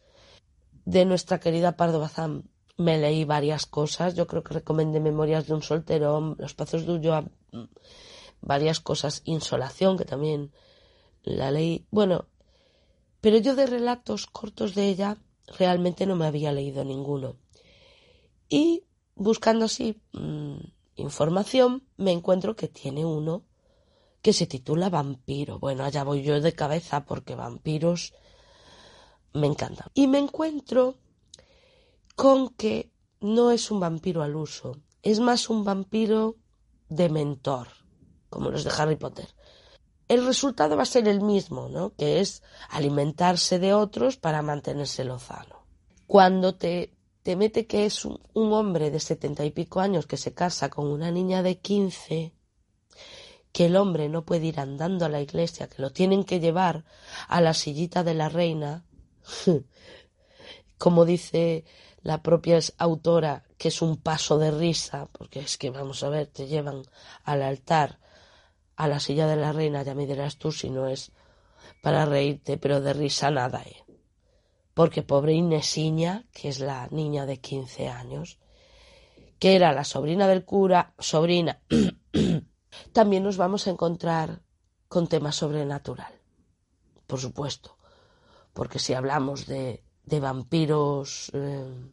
De 0.87 1.05
nuestra 1.05 1.39
querida 1.39 1.77
Pardo 1.77 2.01
Bazán 2.01 2.49
me 2.79 2.97
leí 2.97 3.25
varias 3.25 3.67
cosas. 3.67 4.15
Yo 4.15 4.27
creo 4.27 4.43
que 4.43 4.55
recomendé 4.55 5.01
Memorias 5.01 5.47
de 5.47 5.53
un 5.53 5.63
solterón, 5.63 6.37
Los 6.39 6.55
Pazos 6.55 6.87
de 6.87 6.93
Ulloa, 6.93 7.25
varias 8.41 8.81
cosas. 8.81 9.23
Insolación, 9.25 9.97
que 9.97 10.05
también 10.05 10.53
la 11.23 11.51
leí. 11.51 11.87
Bueno, 11.91 12.27
pero 13.21 13.39
yo 13.39 13.55
de 13.55 13.67
relatos 13.67 14.27
cortos 14.27 14.75
de 14.75 14.89
ella 14.89 15.17
realmente 15.59 16.07
no 16.07 16.17
me 16.17 16.27
había 16.27 16.53
leído 16.53 16.85
ninguno. 16.85 17.37
Y 18.49 18.85
buscando 19.15 19.65
así 19.65 20.01
mm, 20.13 20.57
información, 20.97 21.87
me 21.97 22.13
encuentro 22.13 22.57
que 22.57 22.69
tiene 22.69 23.05
uno 23.05 23.45
que 24.23 24.33
se 24.33 24.47
titula 24.47 24.89
Vampiro. 24.89 25.59
Bueno, 25.59 25.85
allá 25.85 26.05
voy 26.05 26.23
yo 26.23 26.41
de 26.41 26.53
cabeza 26.55 27.05
porque 27.05 27.35
vampiros 27.35 28.15
me 29.35 29.47
encantan. 29.47 29.89
Y 29.95 30.07
me 30.07 30.19
encuentro 30.19 30.97
con 32.17 32.51
que 32.51 32.91
no 33.21 33.51
es 33.51 33.71
un 33.71 33.81
vampiro 33.81 34.23
al 34.23 34.37
uso, 34.37 34.79
es 35.03 35.21
más 35.21 35.51
un 35.51 35.65
vampiro 35.65 36.37
de 36.89 37.09
mentor, 37.09 37.69
como 38.29 38.51
los 38.51 38.65
de 38.65 38.71
Harry 38.77 38.97
Potter. 38.97 39.29
El 40.09 40.27
resultado 40.27 40.77
va 40.77 40.83
a 40.83 40.87
ser 40.87 41.09
el 41.09 41.21
mismo, 41.23 41.69
¿no? 41.69 41.95
Que 41.95 42.21
es 42.21 42.43
alimentarse 42.69 43.59
de 43.59 43.73
otros 43.73 44.17
para 44.17 44.43
mantenerse 44.43 45.05
lozano. 45.05 45.65
Cuando 46.07 46.55
te 46.55 46.95
te 47.25 47.37
mete 47.37 47.67
que 47.67 47.87
es 47.87 48.05
un, 48.05 48.21
hombre 48.35 48.91
de 48.91 49.01
setenta 49.01 49.47
y 49.47 49.51
pico 49.51 49.81
años 49.81 50.07
que 50.07 50.19
se 50.19 50.35
casa 50.35 50.69
con 50.69 50.87
una 50.89 51.11
niña 51.11 51.43
de 51.43 51.59
quince, 51.59 52.35
que 53.51 53.65
el 53.65 53.77
hombre 53.77 54.11
no 54.11 54.27
puede 54.27 54.45
ir 54.45 54.61
andando 54.61 55.07
a 55.07 55.09
la 55.09 55.23
iglesia, 55.23 55.67
que 55.67 55.81
lo 55.81 55.91
tienen 55.91 56.25
que 56.25 56.39
llevar 56.39 56.85
a 57.27 57.41
la 57.41 57.55
sillita 57.55 58.05
de 58.05 58.13
la 58.13 58.29
reina, 58.29 58.85
como 60.79 61.07
dice 61.07 61.65
la 62.05 62.23
propia 62.23 62.61
autora, 62.77 63.45
que 63.57 63.69
es 63.69 63.81
un 63.81 63.97
paso 63.97 64.39
de 64.39 64.51
risa, 64.51 65.09
porque 65.11 65.41
es 65.41 65.57
que 65.57 65.71
vamos 65.71 66.05
a 66.05 66.11
ver, 66.11 66.27
te 66.27 66.47
llevan 66.47 66.83
al 67.25 67.43
altar, 67.43 67.99
a 68.77 68.87
la 68.89 69.01
silla 69.01 69.27
de 69.27 69.37
la 69.37 69.53
reina, 69.53 69.83
ya 69.83 69.95
me 69.95 70.07
dirás 70.07 70.37
tú 70.37 70.53
si 70.53 70.69
no 70.69 70.87
es 70.87 71.13
para 71.83 72.05
reírte, 72.05 72.59
pero 72.59 72.81
de 72.83 72.93
risa 72.93 73.31
nada, 73.31 73.63
¿eh? 73.63 73.85
porque 74.75 75.03
pobre 75.03 75.33
Inesiña, 75.33 76.27
que 76.33 76.49
es 76.49 76.61
la 76.61 76.89
niña 76.91 77.25
de 77.25 77.41
15 77.41 77.89
años, 77.89 78.39
que 79.39 79.57
era 79.57 79.73
la 79.73 79.85
sobrina 79.85 80.29
del 80.29 80.45
cura, 80.45 80.93
sobrina, 80.99 81.63
también 82.93 83.23
nos 83.23 83.39
vamos 83.39 83.67
a 83.67 83.71
encontrar 83.71 84.43
con 84.89 85.07
temas 85.07 85.37
sobrenatural, 85.37 86.21
por 87.07 87.19
supuesto, 87.19 87.79
porque 88.53 88.79
si 88.79 88.93
hablamos 88.93 89.47
de, 89.47 89.84
de 90.05 90.21
vampiros 90.21 91.31
eh, 91.35 91.91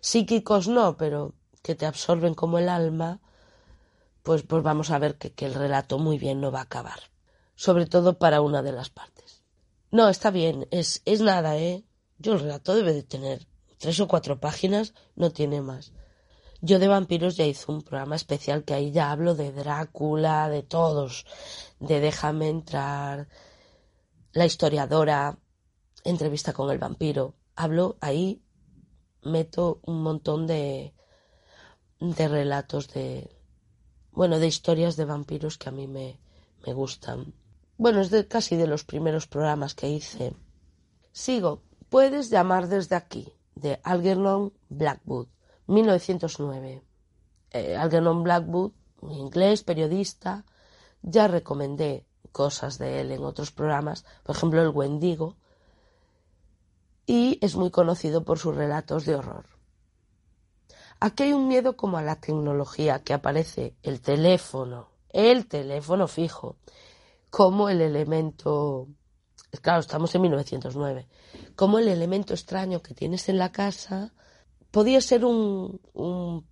psíquicos 0.00 0.68
no, 0.68 0.96
pero 0.96 1.34
que 1.62 1.74
te 1.74 1.86
absorben 1.86 2.34
como 2.34 2.58
el 2.58 2.68
alma, 2.68 3.20
pues, 4.22 4.42
pues 4.42 4.62
vamos 4.62 4.90
a 4.90 4.98
ver 4.98 5.16
que, 5.16 5.32
que 5.32 5.46
el 5.46 5.54
relato 5.54 5.98
muy 5.98 6.18
bien 6.18 6.40
no 6.40 6.50
va 6.50 6.60
a 6.60 6.64
acabar. 6.64 7.00
Sobre 7.56 7.86
todo 7.86 8.18
para 8.18 8.40
una 8.40 8.62
de 8.62 8.72
las 8.72 8.90
partes. 8.90 9.44
No, 9.90 10.08
está 10.08 10.30
bien, 10.30 10.66
es, 10.70 11.02
es 11.04 11.20
nada, 11.20 11.56
¿eh? 11.56 11.84
Yo 12.18 12.32
el 12.32 12.40
relato 12.40 12.74
debe 12.74 12.92
de 12.92 13.02
tener 13.02 13.46
tres 13.78 14.00
o 14.00 14.08
cuatro 14.08 14.40
páginas, 14.40 14.94
no 15.14 15.30
tiene 15.30 15.60
más. 15.60 15.92
Yo 16.60 16.78
de 16.78 16.88
vampiros 16.88 17.36
ya 17.36 17.44
hice 17.44 17.70
un 17.70 17.82
programa 17.82 18.16
especial 18.16 18.64
que 18.64 18.74
ahí 18.74 18.90
ya 18.90 19.10
hablo 19.10 19.34
de 19.34 19.52
Drácula, 19.52 20.48
de 20.48 20.62
todos, 20.62 21.26
de 21.78 22.00
Déjame 22.00 22.48
entrar, 22.48 23.28
la 24.32 24.46
historiadora, 24.46 25.38
entrevista 26.04 26.52
con 26.52 26.70
el 26.70 26.78
vampiro. 26.78 27.34
Hablo 27.56 27.96
ahí, 28.00 28.42
meto 29.22 29.80
un 29.82 30.02
montón 30.02 30.46
de, 30.46 30.94
de 32.00 32.28
relatos 32.28 32.92
de, 32.92 33.30
bueno, 34.12 34.38
de 34.38 34.46
historias 34.46 34.96
de 34.96 35.06
vampiros 35.06 35.58
que 35.58 35.68
a 35.68 35.72
mí 35.72 35.86
me, 35.86 36.20
me 36.66 36.72
gustan. 36.72 37.34
Bueno, 37.76 38.00
es 38.00 38.10
de 38.10 38.28
casi 38.28 38.56
de 38.56 38.66
los 38.66 38.84
primeros 38.84 39.26
programas 39.26 39.74
que 39.74 39.88
hice. 39.88 40.34
Sigo. 41.12 41.62
Puedes 41.88 42.30
llamar 42.30 42.68
desde 42.68 42.96
aquí, 42.96 43.32
de 43.54 43.80
Algernon 43.82 44.52
Blackwood. 44.68 45.28
1909. 45.66 46.82
Eh, 47.50 47.76
Algernon 47.76 48.22
Blackwood, 48.22 48.72
inglés, 49.02 49.62
periodista, 49.62 50.44
ya 51.02 51.28
recomendé 51.28 52.06
cosas 52.32 52.78
de 52.78 53.00
él 53.00 53.12
en 53.12 53.22
otros 53.22 53.52
programas, 53.52 54.04
por 54.24 54.34
ejemplo 54.36 54.60
El 54.60 54.70
Wendigo, 54.70 55.36
y 57.06 57.38
es 57.42 57.56
muy 57.56 57.70
conocido 57.70 58.24
por 58.24 58.38
sus 58.38 58.54
relatos 58.54 59.04
de 59.04 59.16
horror. 59.16 59.46
Aquí 61.00 61.24
hay 61.24 61.32
un 61.32 61.48
miedo 61.48 61.76
como 61.76 61.98
a 61.98 62.02
la 62.02 62.20
tecnología, 62.20 63.02
que 63.02 63.12
aparece 63.12 63.74
el 63.82 64.00
teléfono, 64.00 64.88
el 65.10 65.46
teléfono 65.46 66.08
fijo, 66.08 66.56
como 67.30 67.68
el 67.68 67.80
elemento, 67.80 68.88
claro, 69.60 69.80
estamos 69.80 70.14
en 70.14 70.22
1909, 70.22 71.08
como 71.56 71.78
el 71.78 71.88
elemento 71.88 72.32
extraño 72.32 72.80
que 72.80 72.94
tienes 72.94 73.28
en 73.28 73.38
la 73.38 73.52
casa 73.52 74.12
podía 74.70 75.00
ser 75.00 75.24
un, 75.24 75.80
un 75.92 76.46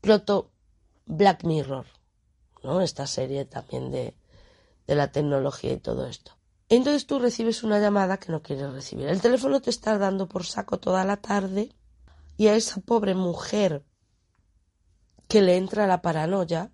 proto 0.00 0.50
Black 1.06 1.44
Mirror, 1.44 1.86
¿no? 2.62 2.80
Esta 2.80 3.06
serie 3.06 3.44
también 3.44 3.90
de, 3.90 4.14
de 4.86 4.94
la 4.94 5.12
tecnología 5.12 5.72
y 5.72 5.78
todo 5.78 6.06
esto. 6.06 6.37
Entonces 6.68 7.06
tú 7.06 7.18
recibes 7.18 7.62
una 7.62 7.78
llamada 7.78 8.18
que 8.18 8.30
no 8.30 8.42
quieres 8.42 8.70
recibir. 8.72 9.06
El 9.08 9.22
teléfono 9.22 9.60
te 9.60 9.70
está 9.70 9.96
dando 9.96 10.28
por 10.28 10.44
saco 10.44 10.78
toda 10.78 11.04
la 11.04 11.16
tarde 11.16 11.72
y 12.36 12.48
a 12.48 12.54
esa 12.54 12.80
pobre 12.80 13.14
mujer 13.14 13.84
que 15.28 15.40
le 15.40 15.56
entra 15.56 15.86
la 15.86 16.02
paranoia 16.02 16.70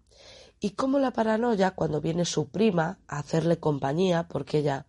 y 0.60 0.70
como 0.70 0.98
la 0.98 1.12
paranoia 1.12 1.72
cuando 1.72 2.00
viene 2.00 2.24
su 2.24 2.48
prima 2.48 2.98
a 3.06 3.18
hacerle 3.18 3.58
compañía 3.58 4.26
porque 4.28 4.58
ella 4.58 4.86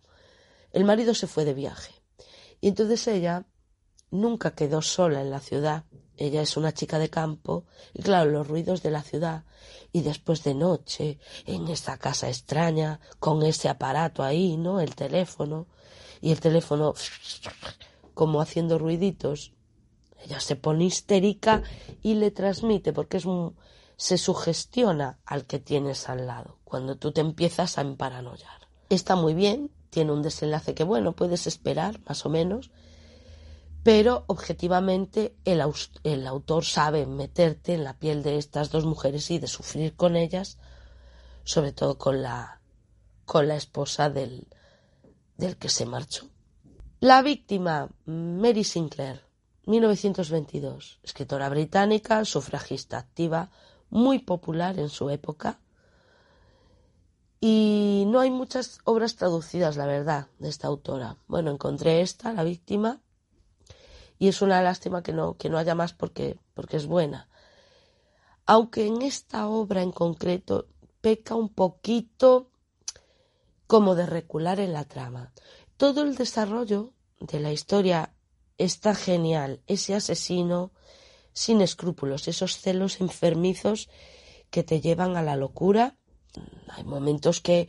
el 0.72 0.84
marido 0.84 1.14
se 1.14 1.26
fue 1.26 1.44
de 1.44 1.54
viaje 1.54 1.94
y 2.60 2.68
entonces 2.68 3.06
ella 3.06 3.46
nunca 4.10 4.54
quedó 4.54 4.82
sola 4.82 5.20
en 5.20 5.30
la 5.30 5.40
ciudad. 5.40 5.84
Ella 6.16 6.42
es 6.42 6.56
una 6.56 6.72
chica 6.72 6.98
de 6.98 7.10
campo 7.10 7.64
y 7.92 8.02
claro, 8.02 8.30
los 8.30 8.48
ruidos 8.48 8.82
de 8.82 8.90
la 8.90 9.02
ciudad 9.02 9.44
y 9.92 10.02
después 10.02 10.44
de 10.44 10.54
noche, 10.54 11.18
en 11.46 11.68
esa 11.68 11.98
casa 11.98 12.28
extraña, 12.28 13.00
con 13.18 13.42
ese 13.42 13.68
aparato 13.68 14.22
ahí, 14.22 14.56
¿no? 14.56 14.80
El 14.80 14.94
teléfono 14.94 15.66
y 16.20 16.32
el 16.32 16.40
teléfono 16.40 16.94
como 18.14 18.40
haciendo 18.40 18.78
ruiditos. 18.78 19.52
Ella 20.24 20.40
se 20.40 20.56
pone 20.56 20.84
histérica 20.84 21.62
y 22.02 22.14
le 22.14 22.30
transmite 22.30 22.92
porque 22.92 23.18
es 23.18 23.26
se 23.96 24.18
sugestiona 24.18 25.18
al 25.24 25.46
que 25.46 25.58
tienes 25.58 26.08
al 26.08 26.26
lado 26.26 26.58
cuando 26.64 26.96
tú 26.96 27.12
te 27.12 27.20
empiezas 27.20 27.78
a 27.78 27.80
emparanoiar. 27.80 28.68
Está 28.90 29.16
muy 29.16 29.34
bien, 29.34 29.70
tiene 29.90 30.12
un 30.12 30.22
desenlace 30.22 30.74
que 30.74 30.84
bueno, 30.84 31.12
puedes 31.12 31.46
esperar 31.46 32.00
más 32.06 32.26
o 32.26 32.28
menos, 32.28 32.70
pero 33.86 34.24
objetivamente 34.26 35.36
el, 35.44 35.60
autor 35.60 36.64
sabe 36.64 37.06
meterte 37.06 37.72
en 37.72 37.84
la 37.84 37.96
piel 37.96 38.24
de 38.24 38.36
estas 38.36 38.72
dos 38.72 38.84
mujeres 38.84 39.30
y 39.30 39.38
de 39.38 39.46
sufrir 39.46 39.94
con 39.94 40.16
ellas, 40.16 40.58
sobre 41.44 41.70
todo 41.70 41.96
con 41.96 42.20
la, 42.20 42.60
con 43.24 43.46
la 43.46 43.54
esposa 43.54 44.10
del, 44.10 44.48
del 45.36 45.56
que 45.56 45.68
se 45.68 45.86
marchó. 45.86 46.26
La 46.98 47.22
víctima, 47.22 47.88
Mary 48.06 48.64
Sinclair, 48.64 49.22
1922, 49.66 50.98
escritora 51.04 51.48
británica, 51.48 52.24
sufragista 52.24 52.98
activa, 52.98 53.52
muy 53.88 54.18
popular 54.18 54.80
en 54.80 54.88
su 54.88 55.10
época. 55.10 55.60
Y 57.38 58.02
no 58.08 58.18
hay 58.18 58.32
muchas 58.32 58.80
obras 58.82 59.14
traducidas, 59.14 59.76
la 59.76 59.86
verdad, 59.86 60.26
de 60.40 60.48
esta 60.48 60.66
autora. 60.66 61.18
Bueno, 61.28 61.52
encontré 61.52 62.00
esta, 62.00 62.32
La 62.32 62.42
víctima, 62.42 63.00
y 64.18 64.28
es 64.28 64.42
una 64.42 64.62
lástima 64.62 65.02
que 65.02 65.12
no, 65.12 65.34
que 65.34 65.48
no 65.50 65.58
haya 65.58 65.74
más 65.74 65.92
porque, 65.92 66.38
porque 66.54 66.76
es 66.76 66.86
buena. 66.86 67.28
Aunque 68.46 68.86
en 68.86 69.02
esta 69.02 69.48
obra 69.48 69.82
en 69.82 69.92
concreto 69.92 70.68
peca 71.00 71.34
un 71.34 71.48
poquito 71.48 72.50
como 73.66 73.94
de 73.94 74.06
recular 74.06 74.60
en 74.60 74.72
la 74.72 74.84
trama. 74.84 75.32
Todo 75.76 76.02
el 76.02 76.14
desarrollo 76.14 76.92
de 77.20 77.40
la 77.40 77.52
historia 77.52 78.14
está 78.58 78.94
genial. 78.94 79.60
Ese 79.66 79.94
asesino 79.94 80.72
sin 81.32 81.60
escrúpulos, 81.60 82.28
esos 82.28 82.58
celos 82.58 83.00
enfermizos 83.00 83.88
que 84.50 84.62
te 84.62 84.80
llevan 84.80 85.16
a 85.16 85.22
la 85.22 85.36
locura. 85.36 85.96
Hay 86.68 86.84
momentos 86.84 87.40
que, 87.40 87.68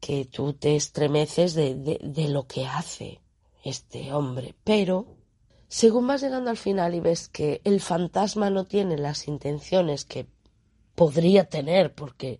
que 0.00 0.26
tú 0.26 0.52
te 0.52 0.76
estremeces 0.76 1.54
de, 1.54 1.74
de, 1.74 1.98
de 2.02 2.28
lo 2.28 2.46
que 2.46 2.66
hace 2.66 3.20
este 3.62 4.12
hombre, 4.12 4.54
pero 4.64 5.13
según 5.74 6.06
vas 6.06 6.22
llegando 6.22 6.50
al 6.50 6.56
final 6.56 6.94
y 6.94 7.00
ves 7.00 7.28
que 7.28 7.60
el 7.64 7.80
fantasma 7.80 8.48
no 8.48 8.64
tiene 8.64 8.96
las 8.96 9.26
intenciones 9.26 10.04
que 10.04 10.28
podría 10.94 11.48
tener, 11.48 11.96
porque 11.96 12.38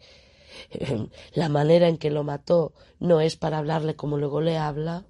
eh, 0.70 1.08
la 1.32 1.48
manera 1.48 1.88
en 1.88 1.98
que 1.98 2.12
lo 2.12 2.22
mató 2.22 2.74
no 3.00 3.20
es 3.20 3.34
para 3.34 3.58
hablarle 3.58 3.96
como 3.96 4.18
luego 4.18 4.40
le 4.40 4.56
habla, 4.56 5.04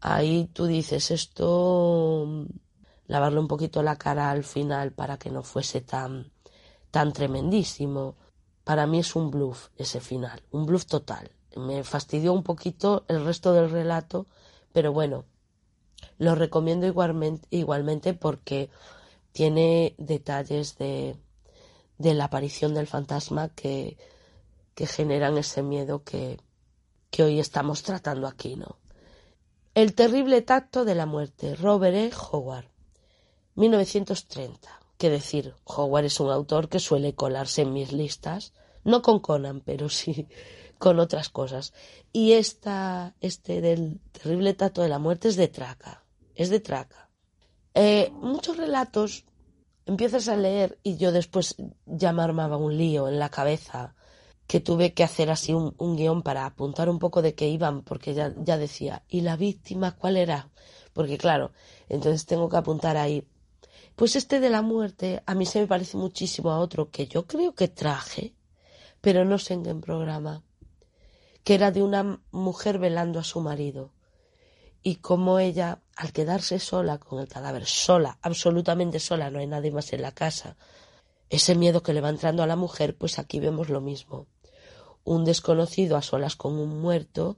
ahí 0.00 0.48
tú 0.54 0.64
dices 0.64 1.10
esto, 1.10 2.46
lavarle 3.06 3.40
un 3.40 3.48
poquito 3.48 3.82
la 3.82 3.96
cara 3.96 4.30
al 4.30 4.42
final 4.42 4.92
para 4.92 5.18
que 5.18 5.28
no 5.28 5.42
fuese 5.42 5.82
tan, 5.82 6.32
tan 6.90 7.12
tremendísimo. 7.12 8.16
Para 8.64 8.86
mí 8.86 9.00
es 9.00 9.14
un 9.14 9.30
bluff 9.30 9.68
ese 9.76 10.00
final, 10.00 10.42
un 10.52 10.64
bluff 10.64 10.86
total. 10.86 11.32
Me 11.54 11.84
fastidió 11.84 12.32
un 12.32 12.44
poquito 12.44 13.04
el 13.08 13.26
resto 13.26 13.52
del 13.52 13.68
relato, 13.68 14.26
pero 14.72 14.90
bueno, 14.90 15.26
lo 16.18 16.34
recomiendo 16.34 16.86
igualmente, 16.86 18.14
porque 18.14 18.70
tiene 19.32 19.94
detalles 19.98 20.76
de, 20.78 21.16
la 21.98 22.24
aparición 22.24 22.74
del 22.74 22.86
fantasma 22.86 23.48
que, 23.50 23.96
generan 24.76 25.38
ese 25.38 25.62
miedo 25.62 26.04
que, 26.04 26.38
que 27.10 27.24
hoy 27.24 27.40
estamos 27.40 27.82
tratando 27.82 28.28
aquí, 28.28 28.54
¿no? 28.54 28.78
El 29.74 29.94
terrible 29.94 30.42
tacto 30.42 30.84
de 30.84 30.94
la 30.94 31.06
muerte, 31.06 31.56
Robert 31.56 31.96
E. 31.96 32.10
Howard, 32.30 32.66
1930. 33.54 34.68
Que 34.96 35.10
decir, 35.10 35.54
Howard 35.64 36.06
es 36.06 36.18
un 36.18 36.30
autor 36.30 36.68
que 36.68 36.80
suele 36.80 37.14
colarse 37.14 37.62
en 37.62 37.72
mis 37.72 37.92
listas, 37.92 38.52
no 38.82 39.02
con 39.02 39.20
Conan, 39.20 39.60
pero 39.60 39.88
sí 39.88 40.26
con 40.78 40.98
otras 40.98 41.28
cosas. 41.28 41.72
Y 42.12 42.32
esta, 42.32 43.14
este 43.20 43.60
del 43.60 44.00
terrible 44.12 44.54
tacto 44.54 44.82
de 44.82 44.88
la 44.88 44.98
muerte 44.98 45.28
es 45.28 45.36
de 45.36 45.48
traca, 45.48 46.04
es 46.38 46.50
de 46.50 46.60
traca. 46.60 47.10
Eh, 47.74 48.10
muchos 48.12 48.56
relatos 48.56 49.24
empiezas 49.86 50.28
a 50.28 50.36
leer 50.36 50.78
y 50.84 50.96
yo 50.96 51.10
después 51.10 51.56
ya 51.84 52.12
me 52.12 52.22
armaba 52.22 52.56
un 52.56 52.78
lío 52.78 53.08
en 53.08 53.18
la 53.18 53.28
cabeza 53.28 53.96
que 54.46 54.60
tuve 54.60 54.94
que 54.94 55.02
hacer 55.02 55.30
así 55.30 55.52
un, 55.52 55.96
guion 55.96 56.22
para 56.22 56.46
apuntar 56.46 56.88
un 56.88 57.00
poco 57.00 57.22
de 57.22 57.34
qué 57.34 57.48
iban, 57.48 57.82
porque 57.82 58.14
ya, 58.14 58.32
ya 58.38 58.56
decía, 58.56 59.02
¿y 59.08 59.22
la 59.22 59.36
víctima 59.36 59.96
cuál 59.96 60.16
era? 60.16 60.48
Porque 60.92 61.18
claro, 61.18 61.50
entonces 61.88 62.24
tengo 62.24 62.48
que 62.48 62.56
apuntar 62.56 62.96
ahí. 62.96 63.26
Pues 63.96 64.14
este 64.14 64.38
de 64.38 64.48
la 64.48 64.62
muerte 64.62 65.22
a 65.26 65.34
mí 65.34 65.44
se 65.44 65.60
me 65.60 65.66
parece 65.66 65.96
muchísimo 65.96 66.52
a 66.52 66.60
otro 66.60 66.90
que 66.90 67.08
yo 67.08 67.26
creo 67.26 67.52
que 67.52 67.66
traje, 67.66 68.32
pero 69.00 69.24
no 69.24 69.38
sé 69.38 69.54
en 69.54 69.64
qué 69.64 69.74
programa 69.74 70.44
que 71.42 71.54
era 71.54 71.72
de 71.72 71.82
una 71.82 72.20
mujer 72.30 72.78
velando 72.78 73.18
a 73.18 73.24
su 73.24 73.40
marido 73.40 73.90
y 74.88 74.96
como 74.96 75.38
ella, 75.38 75.82
al 75.96 76.14
quedarse 76.14 76.58
sola 76.58 76.96
con 76.96 77.20
el 77.20 77.28
cadáver, 77.28 77.66
sola, 77.66 78.18
absolutamente 78.22 79.00
sola, 79.00 79.30
no 79.30 79.38
hay 79.38 79.46
nadie 79.46 79.70
más 79.70 79.92
en 79.92 80.00
la 80.00 80.12
casa, 80.12 80.56
ese 81.28 81.54
miedo 81.54 81.82
que 81.82 81.92
le 81.92 82.00
va 82.00 82.08
entrando 82.08 82.42
a 82.42 82.46
la 82.46 82.56
mujer, 82.56 82.96
pues 82.96 83.18
aquí 83.18 83.38
vemos 83.38 83.68
lo 83.68 83.82
mismo. 83.82 84.28
Un 85.04 85.26
desconocido 85.26 85.98
a 85.98 86.00
solas 86.00 86.36
con 86.36 86.54
un 86.54 86.80
muerto 86.80 87.36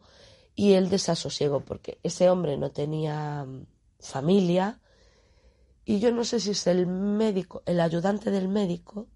y 0.55 0.75
el 0.75 0.91
desasosiego, 0.91 1.59
porque 1.59 1.99
ese 2.05 2.31
hombre 2.31 2.57
no 2.57 2.71
tenía 2.71 3.45
mm, 3.45 3.67
familia 3.99 4.79
y 5.85 5.99
yo 5.99 6.13
no 6.13 6.23
sé 6.23 6.39
si 6.39 6.53
es 6.53 6.69
el 6.69 6.87
médico, 6.87 7.65
el 7.67 7.81
ayudante 7.81 8.31
del 8.31 8.47
médico, 8.47 9.09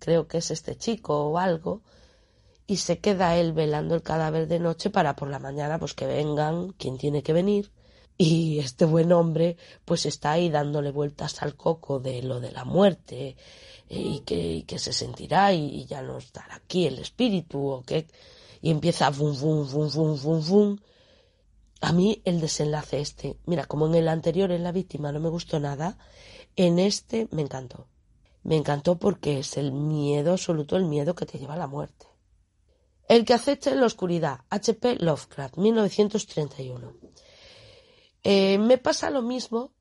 creo 0.00 0.28
que 0.28 0.36
es 0.36 0.50
este 0.50 0.76
chico 0.76 1.30
o 1.30 1.38
algo, 1.38 1.80
y 2.66 2.78
se 2.78 2.98
queda 2.98 3.36
él 3.36 3.52
velando 3.52 3.94
el 3.94 4.02
cadáver 4.02 4.48
de 4.48 4.58
noche 4.58 4.90
para 4.90 5.16
por 5.16 5.28
la 5.28 5.38
mañana 5.38 5.78
pues 5.78 5.94
que 5.94 6.06
vengan 6.06 6.72
quien 6.72 6.96
tiene 6.98 7.22
que 7.22 7.32
venir 7.32 7.70
y 8.16 8.58
este 8.60 8.84
buen 8.84 9.12
hombre 9.12 9.56
pues 9.84 10.06
está 10.06 10.32
ahí 10.32 10.48
dándole 10.48 10.90
vueltas 10.90 11.42
al 11.42 11.56
coco 11.56 11.98
de 12.00 12.22
lo 12.22 12.40
de 12.40 12.52
la 12.52 12.64
muerte 12.64 13.36
eh, 13.88 13.98
y 13.98 14.20
que, 14.20 14.64
que 14.66 14.78
se 14.78 14.92
sentirá 14.92 15.52
y, 15.52 15.84
ya 15.86 16.00
no 16.02 16.18
estará 16.18 16.56
aquí 16.56 16.86
el 16.86 16.98
espíritu 16.98 17.66
o 17.66 17.82
que 17.82 18.06
y 18.62 18.70
empieza 18.70 19.12
fum 19.12 19.34
fum 19.34 19.66
fum 19.66 19.90
fum 19.90 20.16
fum 20.16 20.42
fum 20.42 20.78
a 21.80 21.92
mí 21.92 22.22
el 22.24 22.40
desenlace 22.40 23.00
este 23.00 23.36
mira 23.46 23.66
como 23.66 23.86
en 23.86 23.94
el 23.96 24.08
anterior 24.08 24.50
en 24.52 24.62
la 24.64 24.72
víctima 24.72 25.12
no 25.12 25.20
me 25.20 25.28
gustó 25.28 25.60
nada 25.60 25.98
en 26.56 26.78
este 26.78 27.28
me 27.30 27.42
encantó. 27.42 27.88
Me 28.44 28.56
encantó 28.56 28.98
porque 28.98 29.38
es 29.38 29.56
el 29.56 29.72
miedo 29.72 30.32
absoluto 30.32 30.76
el 30.76 30.84
miedo 30.84 31.14
que 31.14 31.26
te 31.26 31.38
lleva 31.38 31.54
a 31.54 31.58
la 31.58 31.66
muerte 31.66 32.13
el 33.08 33.24
que 33.24 33.34
acecha 33.34 33.70
en 33.70 33.80
la 33.80 33.86
oscuridad 33.86 34.40
H.P. 34.50 34.96
Lovecraft 34.96 35.56
1931 35.56 36.94
eh, 38.22 38.58
me 38.58 38.78
pasa 38.78 39.10
lo 39.10 39.20
mismo 39.20 39.74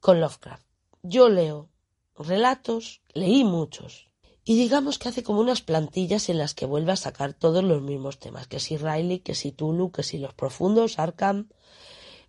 con 0.00 0.20
Lovecraft. 0.20 0.66
Yo 1.02 1.28
leo 1.28 1.70
relatos, 2.16 3.02
leí 3.12 3.44
muchos, 3.44 4.08
y 4.44 4.56
digamos 4.56 4.98
que 4.98 5.08
hace 5.08 5.22
como 5.22 5.40
unas 5.40 5.62
plantillas 5.62 6.28
en 6.28 6.38
las 6.38 6.54
que 6.54 6.66
vuelve 6.66 6.92
a 6.92 6.96
sacar 6.96 7.32
todos 7.32 7.64
los 7.64 7.80
mismos 7.82 8.18
temas, 8.18 8.46
que 8.46 8.60
si 8.60 8.76
Riley, 8.76 9.20
que 9.20 9.34
si 9.34 9.52
Tulu, 9.52 9.90
que 9.90 10.02
si 10.02 10.18
Los 10.18 10.34
Profundos, 10.34 10.98
Arkham, 10.98 11.48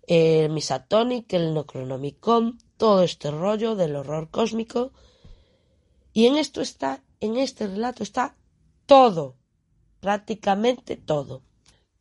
eh, 0.07 0.47
Misatonic, 0.49 1.33
el 1.33 1.53
Necronomicon, 1.53 2.59
todo 2.77 3.03
este 3.03 3.31
rollo 3.31 3.75
del 3.75 3.95
horror 3.95 4.29
cósmico. 4.29 4.91
Y 6.13 6.27
en 6.27 6.37
esto 6.37 6.61
está, 6.61 7.03
en 7.19 7.37
este 7.37 7.67
relato 7.67 8.03
está 8.03 8.37
todo, 8.85 9.35
prácticamente 9.99 10.95
todo 10.97 11.41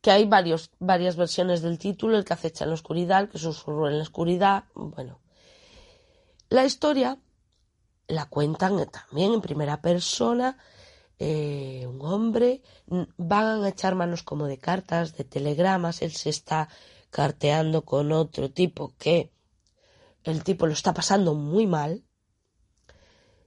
que 0.05 0.11
hay 0.11 0.25
varios, 0.25 0.69
varias 0.77 1.15
versiones 1.15 1.63
del 1.63 1.79
título, 1.79 2.15
el 2.15 2.25
que 2.25 2.33
acecha 2.33 2.63
en 2.63 2.69
la 2.69 2.75
oscuridad, 2.75 3.21
el 3.21 3.29
que 3.29 3.39
susurró 3.39 3.87
en 3.87 3.97
la 3.97 4.03
oscuridad, 4.03 4.65
bueno. 4.75 5.19
La 6.49 6.63
historia 6.63 7.17
la 8.07 8.27
cuentan 8.27 8.85
también 8.91 9.33
en 9.33 9.41
primera 9.41 9.81
persona, 9.81 10.59
eh, 11.17 11.87
un 11.87 11.99
hombre, 12.03 12.61
van 13.17 13.63
a 13.63 13.69
echar 13.69 13.95
manos 13.95 14.21
como 14.21 14.45
de 14.45 14.59
cartas, 14.59 15.17
de 15.17 15.23
telegramas, 15.23 16.03
él 16.03 16.11
se 16.11 16.29
está 16.29 16.69
carteando 17.09 17.83
con 17.83 18.11
otro 18.11 18.51
tipo 18.51 18.93
que 18.99 19.31
el 20.23 20.43
tipo 20.43 20.67
lo 20.67 20.73
está 20.73 20.93
pasando 20.93 21.33
muy 21.33 21.65
mal 21.65 22.03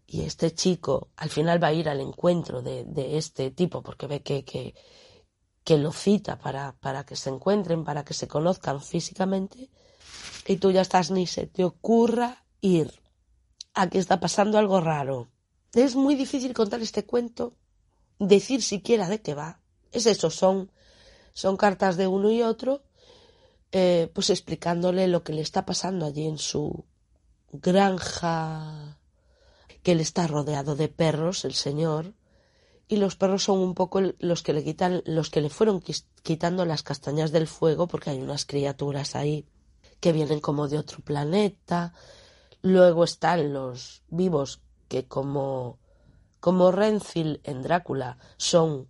y 0.09 0.23
este 0.23 0.53
chico 0.53 1.11
al 1.17 1.31
final 1.31 1.63
va 1.63 1.69
a 1.69 1.73
ir 1.73 1.89
al 1.89 2.01
encuentro 2.01 2.63
de, 2.63 2.85
este 3.17 3.53
tipo 3.53 3.83
porque 3.83 4.09
ve 4.09 4.23
que, 4.23 4.45
que 4.45 4.75
que 5.69 5.77
lo 5.77 5.93
cita 5.93 6.39
para, 6.39 6.77
para 6.81 7.05
que 7.05 7.15
se 7.15 7.29
encuentren, 7.29 7.85
para 7.85 8.03
que 8.03 8.15
se 8.15 8.27
conozcan 8.27 8.81
físicamente, 8.81 9.69
y 10.47 10.57
tú 10.57 10.71
ya 10.71 10.81
estás 10.81 11.11
ni 11.11 11.27
se 11.27 11.47
te 11.47 11.63
ocurra 11.63 12.47
ir. 12.63 13.03
Aquí 13.75 13.99
está 13.99 14.19
pasando 14.19 14.57
algo 14.57 14.81
raro. 14.81 15.29
Es 15.75 15.95
muy 15.95 16.15
difícil 16.15 16.55
contar 16.55 16.81
este 16.81 17.05
cuento, 17.05 17.55
decir 18.19 18.63
siquiera 18.63 19.11
de 19.11 19.21
qué 19.21 19.35
va. 19.35 19.61
Es 19.93 20.07
eso, 20.07 20.31
son, 20.31 20.73
son 21.35 21.59
cartas 21.59 21.99
de 21.99 22.07
uno 22.07 22.31
y 22.31 22.41
otro, 22.41 22.83
eh, 23.71 24.11
pues 24.15 24.31
explicándole 24.31 25.07
lo 25.07 25.23
que 25.23 25.35
le 25.35 25.43
está 25.43 25.67
pasando 25.67 26.07
allí 26.07 26.27
en 26.27 26.39
su 26.39 26.87
granja, 27.53 28.98
que 29.83 29.93
él 29.93 30.01
está 30.01 30.27
rodeado 30.27 30.77
de 30.77 30.89
perros, 30.89 31.45
el 31.45 31.55
señor, 31.55 32.15
y 32.89 32.97
los 32.97 33.17
perros 33.17 33.45
son 33.45 33.59
un 33.59 33.75
poco 33.75 34.01
los 34.19 34.43
que 34.43 34.53
le 34.55 34.65
quitan, 34.65 35.03
los 35.05 35.31
que 35.31 35.43
le 35.43 35.51
fueron 35.51 35.83
quitando 36.23 36.65
las 36.65 36.83
castañas 36.83 37.33
del 37.33 37.47
fuego, 37.47 37.87
porque 37.87 38.11
hay 38.11 38.21
unas 38.21 38.47
criaturas 38.47 39.15
ahí 39.15 39.47
que 40.01 40.13
vienen 40.13 40.41
como 40.41 40.69
de 40.69 40.79
otro 40.79 41.01
planeta. 41.01 41.93
Luego 42.63 43.05
están 43.05 43.53
los 43.53 44.03
vivos 44.09 44.63
que 44.89 45.07
como 45.07 45.79
como 46.41 46.71
Renfield 46.71 47.41
en 47.43 47.63
Drácula 47.63 48.19
son 48.37 48.89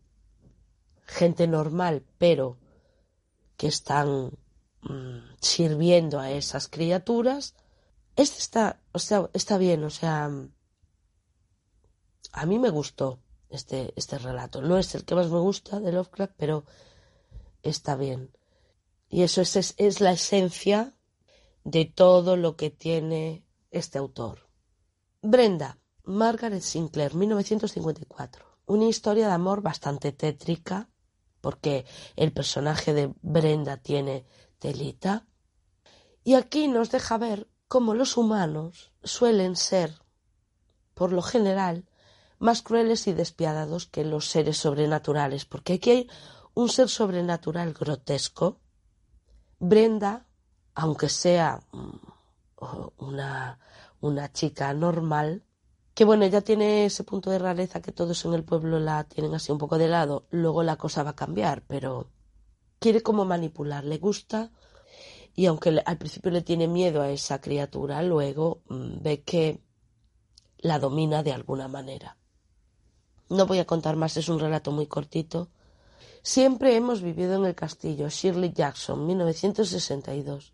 gente 1.07 1.47
normal, 1.47 2.05
pero 2.19 2.59
que 3.57 3.69
están 3.69 4.31
mm, 4.83 5.19
sirviendo 5.41 6.21
a 6.21 6.31
esas 6.31 6.69
criaturas. 6.69 7.55
Este 8.17 8.39
está, 8.39 8.81
o 8.93 8.99
sea, 8.99 9.31
está 9.33 9.57
bien, 9.59 9.83
o 9.85 9.91
sea, 9.91 10.31
a 12.33 12.47
mí 12.47 12.59
me 12.59 12.71
gustó 12.71 13.21
este, 13.51 13.93
este 13.97 14.19
relato. 14.19 14.63
No 14.63 14.79
es 14.79 14.95
el 14.95 15.05
que 15.05 15.15
más 15.15 15.31
me 15.31 15.39
gusta 15.39 15.81
de 15.81 15.93
Lovecraft, 15.93 16.35
pero 16.37 16.65
está 17.63 17.97
bien. 17.97 18.31
Y 19.09 19.23
eso 19.23 19.41
es, 19.41 19.57
es, 19.57 19.75
es 19.79 20.01
la 20.01 20.13
esencia 20.13 20.95
de 21.65 21.85
todo 21.85 22.37
lo 22.37 22.57
que 22.57 22.71
tiene 22.71 23.45
este 23.71 23.99
autor. 23.99 24.49
Brenda, 25.23 25.79
Margaret 26.05 26.63
Sinclair, 26.63 27.15
1954. 27.15 28.45
Una 28.67 28.87
historia 28.87 29.29
de 29.29 29.33
amor 29.33 29.63
bastante 29.63 30.13
tétrica, 30.13 30.89
porque 31.41 31.87
el 32.17 32.33
personaje 32.33 32.93
de 32.93 33.13
Brenda 33.23 33.79
tiene 33.79 34.27
telita. 34.59 35.27
Y 36.25 36.35
aquí 36.35 36.69
nos 36.69 36.91
deja 36.91 37.17
ver 37.19 37.49
cómo 37.69 37.95
los 37.95 38.17
humanos 38.17 38.93
suelen 39.03 39.57
ser, 39.57 40.03
por 40.95 41.13
lo 41.13 41.23
general, 41.23 41.88
más 42.39 42.63
crueles 42.63 43.07
y 43.07 43.13
despiadados 43.13 43.87
que 43.87 44.05
los 44.05 44.29
seres 44.29 44.59
sobrenaturales, 44.59 45.45
porque 45.45 45.75
aquí 45.75 45.91
hay 45.91 46.11
un 46.55 46.69
ser 46.69 46.89
sobrenatural 46.89 47.73
grotesco. 47.73 48.61
Brenda, 49.59 50.27
aunque 50.75 51.09
sea 51.09 51.61
mm, 51.73 51.97
una, 52.99 53.59
una 54.01 54.33
chica 54.33 54.73
normal, 54.75 55.45
que 55.95 56.05
bueno, 56.05 56.25
ella 56.25 56.43
tiene 56.43 56.85
ese 56.85 57.03
punto 57.03 57.31
de 57.31 57.41
rareza 57.41 57.83
que 57.83 57.93
todos 57.93 58.25
en 58.25 58.35
el 58.35 58.45
pueblo 58.45 58.79
la 58.79 59.05
tienen 59.05 59.35
así 59.35 59.51
un 59.51 59.59
poco 59.59 59.79
de 59.79 59.89
lado, 59.89 60.27
luego 60.31 60.63
la 60.63 60.77
cosa 60.77 61.03
va 61.03 61.11
a 61.11 61.17
cambiar, 61.17 61.65
pero 61.67 62.11
quiere 62.79 63.03
como 63.03 63.25
manipular, 63.25 63.85
le 63.85 63.99
gusta 63.99 64.53
y 65.35 65.47
aunque 65.47 65.81
al 65.85 65.99
principio 65.99 66.31
le 66.33 66.43
tiene 66.43 66.67
miedo 66.67 67.01
a 67.01 67.11
esa 67.11 67.41
criatura, 67.41 68.03
luego 68.03 68.63
mm, 68.69 69.03
ve 69.03 69.23
que 69.23 69.63
la 70.59 70.81
domina 70.81 71.23
de 71.23 71.33
alguna 71.33 71.69
manera. 71.69 72.18
No 73.31 73.47
voy 73.47 73.59
a 73.59 73.67
contar 73.67 73.97
más, 73.97 74.17
es 74.17 74.29
un 74.29 74.41
relato 74.41 74.73
muy 74.73 74.87
cortito. 74.87 75.49
Siempre 76.23 76.77
hemos 76.77 77.03
vivido 77.03 77.35
en 77.37 77.45
el 77.45 77.55
castillo, 77.55 78.09
Shirley 78.09 78.53
Jackson, 78.53 79.07
1962. 79.07 80.53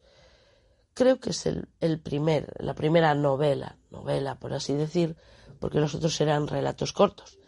Creo 0.92 1.18
que 1.20 1.30
es 1.30 1.46
el, 1.46 2.00
primer, 2.00 2.52
la 2.58 2.74
primera 2.74 3.14
novela, 3.14 3.76
novela 3.90 4.38
por 4.38 4.52
así 4.52 4.74
decir, 4.74 5.16
porque 5.60 5.80
los 5.80 5.94
otros 5.94 6.20
eran 6.20 6.46
relatos 6.46 6.92
cortos. 6.92 7.38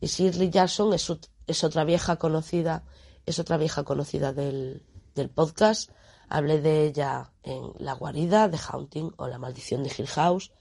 Y 0.00 0.06
Shirley 0.06 0.50
Jackson 0.50 0.92
es, 0.94 1.64
otra 1.64 1.84
vieja 1.84 2.16
conocida, 2.16 2.84
es 3.26 3.38
otra 3.38 3.56
vieja 3.56 3.84
conocida 3.84 4.32
del, 4.32 4.82
del 5.14 5.28
podcast. 5.28 5.90
Hablé 6.28 6.60
de 6.60 6.86
ella 6.86 7.32
en 7.42 7.72
La 7.78 7.92
guarida, 7.92 8.48
de 8.48 8.58
Haunting 8.58 9.12
o 9.16 9.28
La 9.28 9.38
maldición 9.38 9.82
de 9.82 9.92
Hill 9.96 10.08
House, 10.08 10.52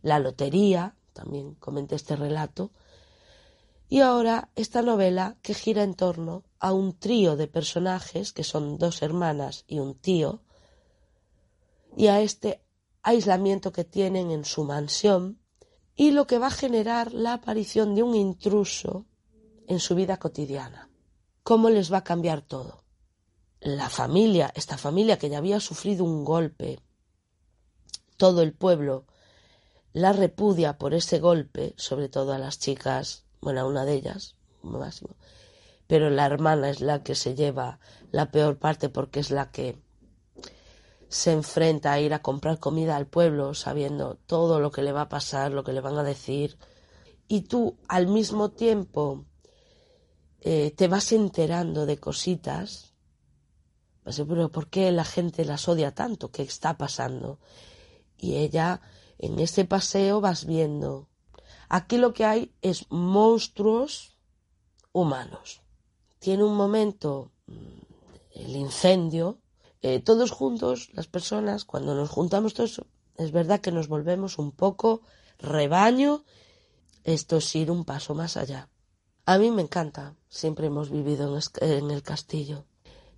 La 0.00 0.18
lotería, 0.18 0.94
también 1.12 1.54
comenté 1.54 1.96
este 1.96 2.16
relato 2.16 2.70
y 3.88 4.00
ahora 4.00 4.50
esta 4.54 4.82
novela 4.82 5.38
que 5.42 5.54
gira 5.54 5.82
en 5.82 5.94
torno 5.94 6.44
a 6.58 6.72
un 6.72 6.98
trío 6.98 7.36
de 7.36 7.46
personajes 7.46 8.32
que 8.32 8.44
son 8.44 8.76
dos 8.78 9.02
hermanas 9.02 9.64
y 9.66 9.78
un 9.78 9.94
tío 9.94 10.42
y 11.96 12.08
a 12.08 12.20
este 12.20 12.62
aislamiento 13.02 13.72
que 13.72 13.84
tienen 13.84 14.30
en 14.30 14.44
su 14.44 14.64
mansión 14.64 15.40
y 15.96 16.10
lo 16.10 16.26
que 16.26 16.38
va 16.38 16.48
a 16.48 16.50
generar 16.50 17.12
la 17.12 17.32
aparición 17.32 17.94
de 17.94 18.02
un 18.02 18.14
intruso 18.14 19.06
en 19.66 19.80
su 19.80 19.94
vida 19.94 20.18
cotidiana. 20.18 20.90
¿Cómo 21.42 21.70
les 21.70 21.92
va 21.92 21.98
a 21.98 22.04
cambiar 22.04 22.42
todo? 22.42 22.84
La 23.60 23.88
familia, 23.88 24.52
esta 24.54 24.76
familia 24.76 25.18
que 25.18 25.30
ya 25.30 25.38
había 25.38 25.60
sufrido 25.60 26.04
un 26.04 26.24
golpe, 26.24 26.80
todo 28.16 28.42
el 28.42 28.52
pueblo 28.52 29.06
la 29.94 30.12
repudia 30.12 30.76
por 30.76 30.92
ese 30.92 31.18
golpe, 31.18 31.74
sobre 31.76 32.08
todo 32.08 32.32
a 32.32 32.38
las 32.38 32.58
chicas 32.58 33.27
bueno, 33.40 33.66
una 33.66 33.84
de 33.84 33.94
ellas, 33.94 34.36
máximo, 34.62 35.16
pero 35.86 36.10
la 36.10 36.26
hermana 36.26 36.70
es 36.70 36.80
la 36.80 37.02
que 37.02 37.14
se 37.14 37.34
lleva 37.34 37.80
la 38.10 38.30
peor 38.30 38.58
parte 38.58 38.88
porque 38.88 39.20
es 39.20 39.30
la 39.30 39.50
que 39.50 39.78
se 41.08 41.32
enfrenta 41.32 41.92
a 41.92 42.00
ir 42.00 42.12
a 42.12 42.20
comprar 42.22 42.58
comida 42.58 42.96
al 42.96 43.06
pueblo 43.06 43.54
sabiendo 43.54 44.16
todo 44.26 44.60
lo 44.60 44.70
que 44.70 44.82
le 44.82 44.92
va 44.92 45.02
a 45.02 45.08
pasar, 45.08 45.52
lo 45.52 45.64
que 45.64 45.72
le 45.72 45.80
van 45.80 45.96
a 45.96 46.02
decir, 46.02 46.58
y 47.28 47.42
tú 47.42 47.78
al 47.88 48.06
mismo 48.06 48.50
tiempo 48.50 49.24
eh, 50.40 50.72
te 50.76 50.88
vas 50.88 51.12
enterando 51.12 51.86
de 51.86 51.98
cositas, 51.98 52.94
pero 54.04 54.50
¿por 54.50 54.68
qué 54.68 54.90
la 54.92 55.04
gente 55.04 55.44
las 55.44 55.68
odia 55.68 55.94
tanto? 55.94 56.30
¿Qué 56.30 56.42
está 56.42 56.78
pasando? 56.78 57.38
Y 58.16 58.36
ella 58.36 58.80
En 59.18 59.40
ese 59.40 59.64
paseo 59.64 60.20
vas 60.20 60.44
viendo. 60.44 61.07
Aquí 61.68 61.98
lo 61.98 62.12
que 62.12 62.24
hay 62.24 62.52
es 62.62 62.86
monstruos 62.90 64.16
humanos. 64.92 65.60
Tiene 66.18 66.44
un 66.44 66.56
momento 66.56 67.32
mm, 67.46 67.52
el 68.34 68.56
incendio. 68.56 69.38
todos 70.04 70.30
juntos, 70.30 70.90
las 70.92 71.06
personas, 71.06 71.64
cuando 71.64 71.94
nos 71.94 72.10
juntamos 72.10 72.52
todos, 72.54 72.82
es 73.16 73.32
verdad 73.32 73.60
que 73.60 73.72
nos 73.72 73.88
volvemos 73.88 74.38
un 74.38 74.52
poco 74.52 75.02
rebaño. 75.38 76.24
Esto 77.04 77.36
es 77.36 77.54
ir 77.54 77.70
un 77.70 77.84
paso 77.84 78.14
más 78.14 78.36
allá. 78.36 78.68
A 79.24 79.38
mí 79.38 79.50
me 79.50 79.62
encanta. 79.62 80.14
Siempre 80.28 80.66
hemos 80.66 80.90
vivido 80.90 81.36
en, 81.36 81.42
en 81.60 81.90
el 81.90 82.02
castillo. 82.02 82.64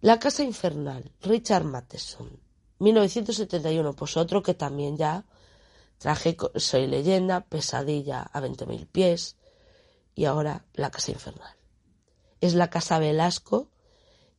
La 0.01 0.19
Casa 0.19 0.43
Infernal, 0.43 1.13
Richard 1.21 1.65
Matheson, 1.65 2.41
1971, 2.79 3.93
pues 3.93 4.17
otro 4.17 4.43
que 4.43 4.55
también 4.55 4.97
ya 4.97 5.27
traje 6.01 6.35
Soy 6.57 6.87
leyenda, 6.87 7.43
Pesadilla 7.43 8.23
a 8.23 8.41
20.000 8.41 8.87
pies 8.87 9.37
y 10.15 10.25
ahora 10.25 10.65
La 10.73 10.91
Casa 10.91 11.13
Infernal. 11.13 11.55
Es 12.41 12.55
la 12.55 12.71
Casa 12.71 12.99
Velasco, 12.99 13.71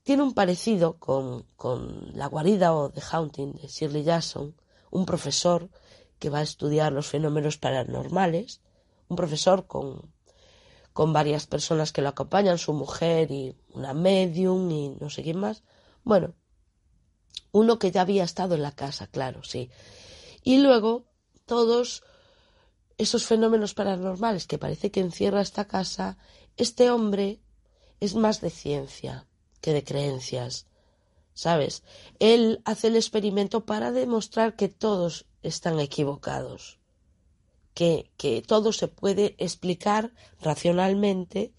tiene 0.02 0.24
un 0.24 0.34
parecido 0.34 0.98
con, 0.98 1.44
con 1.56 2.18
La 2.18 2.26
guarida 2.26 2.74
o 2.74 2.90
The 2.90 3.02
Haunting 3.12 3.54
de 3.54 3.68
Shirley 3.68 4.04
Jackson, 4.04 4.56
un 4.90 5.06
profesor 5.06 5.70
que 6.18 6.32
va 6.32 6.40
a 6.40 6.44
estudiar 6.44 6.94
los 6.94 7.06
fenómenos 7.08 7.58
paranormales, 7.58 8.62
un 9.08 9.16
profesor 9.16 9.68
con 9.68 10.12
con 10.94 11.14
varias 11.14 11.48
personas 11.48 11.94
que 11.94 12.02
lo 12.02 12.10
acompañan, 12.10 12.58
su 12.58 12.74
mujer 12.74 13.32
y 13.32 13.56
una 13.74 13.94
medium 13.94 14.70
y 14.72 14.90
no 15.00 15.10
sé 15.10 15.24
quién 15.24 15.38
más. 15.38 15.64
Bueno, 16.04 16.34
uno 17.54 17.80
que 17.80 17.92
ya 17.92 18.02
había 18.02 18.26
estado 18.26 18.56
en 18.56 18.62
la 18.62 18.74
casa, 18.74 19.08
claro, 19.08 19.42
sí. 19.44 19.70
Y 20.44 20.58
luego 20.58 21.06
todos 21.52 22.02
esos 22.98 23.26
fenómenos 23.26 23.74
paranormales 23.74 24.48
que 24.48 24.58
parece 24.58 24.90
que 24.90 25.02
encierra 25.02 25.42
esta 25.42 25.66
casa, 25.66 26.18
este 26.56 26.90
hombre 26.92 27.42
es 28.00 28.16
más 28.16 28.40
de 28.40 28.50
ciencia 28.50 29.28
que 29.60 29.74
de 29.74 29.84
creencias, 29.84 30.68
¿sabes? 31.34 31.84
Él 32.20 32.62
hace 32.64 32.88
el 32.88 32.96
experimento 32.96 33.66
para 33.66 33.92
demostrar 33.92 34.56
que 34.56 34.70
todos 34.70 35.26
están 35.44 35.82
equivocados 35.82 36.80
que, 37.74 38.12
que 38.16 38.42
todo 38.42 38.72
se 38.72 38.88
puede 38.88 39.36
explicar 39.38 40.14
racionalmente 40.40 41.54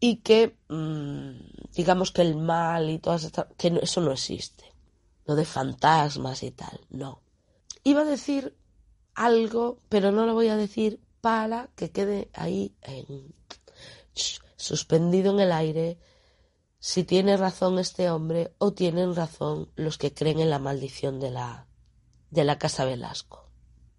y 0.00 0.16
que 0.16 0.56
mmm, 0.68 1.32
digamos 1.76 2.10
que 2.10 2.22
el 2.22 2.34
mal 2.36 2.90
y 2.90 2.98
todas 2.98 3.22
estas 3.22 3.46
que 3.56 3.68
eso 3.82 4.00
no 4.00 4.10
existe 4.12 4.64
lo 5.26 5.36
de 5.36 5.44
fantasmas 5.44 6.42
y 6.42 6.50
tal 6.50 6.80
no 6.90 7.22
iba 7.84 8.02
a 8.02 8.04
decir 8.16 8.56
algo 9.14 9.78
pero 9.88 10.12
no 10.12 10.26
lo 10.26 10.34
voy 10.34 10.48
a 10.48 10.56
decir 10.56 11.00
para 11.20 11.68
que 11.76 11.90
quede 11.90 12.30
ahí 12.32 12.74
en, 12.82 13.34
suspendido 14.56 15.32
en 15.32 15.40
el 15.40 15.52
aire 15.52 15.98
si 16.78 17.04
tiene 17.04 17.36
razón 17.36 17.78
este 17.78 18.10
hombre 18.10 18.54
o 18.58 18.72
tienen 18.72 19.14
razón 19.14 19.70
los 19.76 19.98
que 19.98 20.12
creen 20.12 20.40
en 20.40 20.50
la 20.50 20.58
maldición 20.58 21.20
de 21.20 21.30
la 21.30 21.66
de 22.30 22.44
la 22.44 22.58
casa 22.58 22.84
Velasco 22.84 23.50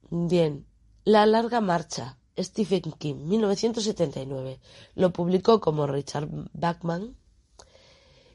bien 0.09 0.65
la 1.05 1.25
larga 1.25 1.59
marcha, 1.59 2.17
Stephen 2.37 2.93
King, 2.97 3.27
1979. 3.27 4.61
Lo 4.95 5.11
publicó 5.11 5.59
como 5.59 5.85
Richard 5.85 6.29
Bachman. 6.53 7.17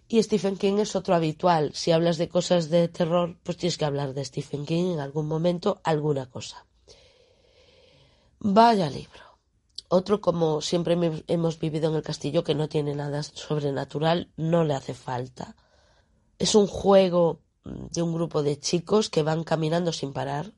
Y 0.07 0.23
Stephen 0.23 0.59
King 0.59 0.79
es 0.79 0.95
otro 0.95 1.15
habitual. 1.15 1.73
Si 1.75 1.93
hablas 1.93 2.19
de 2.19 2.29
cosas 2.29 2.69
de 2.69 2.89
terror, 2.89 3.39
pues 3.43 3.57
tienes 3.57 3.79
que 3.79 3.87
hablar 3.87 4.13
de 4.13 4.25
Stephen 4.25 4.67
King 4.67 4.93
en 4.93 5.01
algún 5.01 5.27
momento, 5.27 5.81
alguna 5.83 6.29
cosa. 6.29 6.67
Vaya 8.41 8.91
libro. 8.91 9.23
Otro 9.89 10.21
como 10.21 10.61
siempre 10.61 10.97
hemos 11.27 11.59
vivido 11.59 11.91
en 11.91 11.97
el 11.97 12.03
castillo 12.03 12.45
que 12.45 12.55
no 12.55 12.69
tiene 12.69 12.95
nada 12.95 13.23
sobrenatural, 13.23 14.33
no 14.37 14.65
le 14.65 14.75
hace 14.75 14.95
falta. 14.95 15.57
Es 16.39 16.55
un 16.55 16.67
juego 16.67 17.41
de 17.65 18.03
un 18.03 18.13
grupo 18.13 18.43
de 18.43 18.61
chicos 18.61 19.09
que 19.09 19.23
van 19.23 19.45
caminando 19.45 19.93
sin 19.93 20.13
parar 20.13 20.53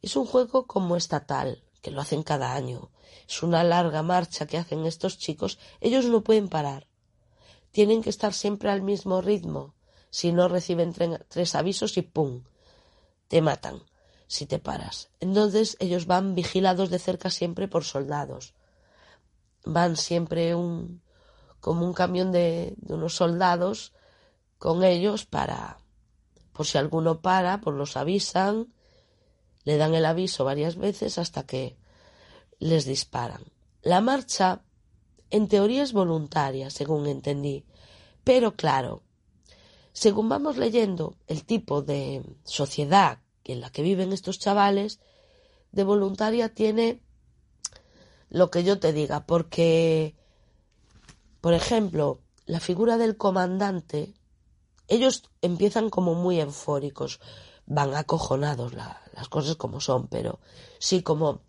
es 0.00 0.14
un 0.16 0.26
juego 0.26 0.66
como 0.66 0.96
estatal, 0.96 1.64
que 1.82 1.90
lo 1.90 2.00
hacen 2.00 2.22
cada 2.22 2.54
año. 2.54 2.90
Es 3.28 3.42
una 3.42 3.64
larga 3.64 4.02
marcha 4.02 4.46
que 4.46 4.58
hacen 4.58 4.86
estos 4.86 5.18
chicos. 5.18 5.58
Ellos 5.80 6.04
no 6.06 6.22
pueden 6.22 6.48
parar. 6.48 6.86
Tienen 7.72 8.02
que 8.02 8.10
estar 8.10 8.32
siempre 8.32 8.70
al 8.70 8.82
mismo 8.82 9.20
ritmo. 9.20 9.74
Si 10.10 10.32
no 10.32 10.48
reciben 10.48 10.94
tres 11.28 11.54
avisos 11.54 11.96
y 11.96 12.02
¡pum! 12.02 12.44
Te 13.26 13.42
matan 13.42 13.82
si 14.28 14.46
te 14.46 14.60
paras. 14.60 15.10
Entonces 15.18 15.76
ellos 15.80 16.06
van 16.06 16.36
vigilados 16.36 16.90
de 16.90 17.00
cerca 17.00 17.30
siempre 17.30 17.66
por 17.66 17.82
soldados. 17.82 18.54
Van 19.64 19.96
siempre 19.96 20.54
un, 20.54 21.02
como 21.58 21.84
un 21.84 21.94
camión 21.94 22.30
de, 22.30 22.74
de 22.76 22.94
unos 22.94 23.16
soldados 23.16 23.92
con 24.58 24.84
ellos 24.84 25.26
para, 25.26 25.78
por 26.52 26.66
si 26.66 26.78
alguno 26.78 27.20
para, 27.20 27.60
pues 27.60 27.74
los 27.74 27.96
avisan 27.96 28.68
le 29.68 29.76
dan 29.76 29.94
el 29.94 30.06
aviso 30.06 30.46
varias 30.46 30.76
veces 30.76 31.18
hasta 31.18 31.44
que 31.44 31.76
les 32.58 32.86
disparan. 32.86 33.42
La 33.82 34.00
marcha, 34.00 34.62
en 35.28 35.46
teoría, 35.46 35.82
es 35.82 35.92
voluntaria, 35.92 36.70
según 36.70 37.06
entendí, 37.06 37.66
pero 38.24 38.56
claro, 38.56 39.02
según 39.92 40.30
vamos 40.30 40.56
leyendo 40.56 41.18
el 41.26 41.44
tipo 41.44 41.82
de 41.82 42.24
sociedad 42.44 43.18
en 43.52 43.60
la 43.60 43.70
que 43.70 43.82
viven 43.82 44.12
estos 44.12 44.38
chavales, 44.38 45.00
de 45.72 45.84
voluntaria 45.84 46.54
tiene 46.54 47.02
lo 48.30 48.50
que 48.50 48.64
yo 48.64 48.78
te 48.78 48.92
diga, 48.92 49.26
porque, 49.26 50.14
por 51.40 51.54
ejemplo, 51.54 52.20
la 52.46 52.60
figura 52.60 52.96
del 52.96 53.16
comandante, 53.16 54.14
ellos 54.86 55.30
empiezan 55.42 55.90
como 55.90 56.14
muy 56.14 56.40
eufóricos, 56.40 57.20
van 57.66 57.94
acojonados 57.94 58.72
la, 58.74 59.02
las 59.14 59.28
cosas 59.28 59.56
como 59.56 59.80
son, 59.80 60.08
pero 60.08 60.40
sí 60.78 61.02
como 61.02 61.42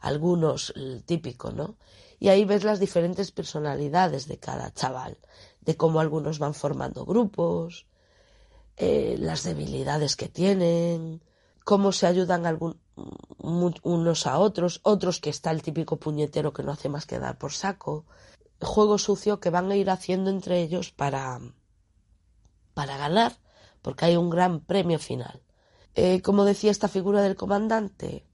algunos, 0.00 0.72
el 0.76 1.04
típico, 1.04 1.52
¿no? 1.52 1.76
Y 2.18 2.28
ahí 2.28 2.44
ves 2.44 2.64
las 2.64 2.80
diferentes 2.80 3.30
personalidades 3.30 4.26
de 4.26 4.38
cada 4.38 4.72
chaval, 4.72 5.18
de 5.60 5.76
cómo 5.76 6.00
algunos 6.00 6.38
van 6.38 6.54
formando 6.54 7.04
grupos, 7.04 7.86
eh, 8.76 9.16
las 9.18 9.42
debilidades 9.42 10.16
que 10.16 10.28
tienen, 10.28 11.22
cómo 11.66 11.90
se 11.90 12.06
ayudan 12.06 12.60
unos 13.82 14.26
a 14.28 14.38
otros, 14.38 14.78
otros 14.84 15.20
que 15.20 15.30
está 15.30 15.50
el 15.50 15.62
típico 15.62 15.96
puñetero 15.96 16.52
que 16.52 16.62
no 16.62 16.70
hace 16.70 16.88
más 16.88 17.06
que 17.06 17.18
dar 17.18 17.38
por 17.38 17.52
saco, 17.52 18.06
juego 18.60 18.98
sucio 18.98 19.40
que 19.40 19.50
van 19.50 19.68
a 19.72 19.74
ir 19.74 19.90
haciendo 19.90 20.30
entre 20.30 20.62
ellos 20.62 20.92
para, 20.92 21.40
para 22.72 22.96
ganar, 22.96 23.32
porque 23.82 24.04
hay 24.04 24.16
un 24.16 24.30
gran 24.30 24.60
premio 24.60 25.00
final. 25.00 25.42
Eh, 25.96 26.22
como 26.22 26.44
decía 26.44 26.70
esta 26.70 26.86
figura 26.86 27.20
del 27.20 27.34
comandante, 27.34 28.28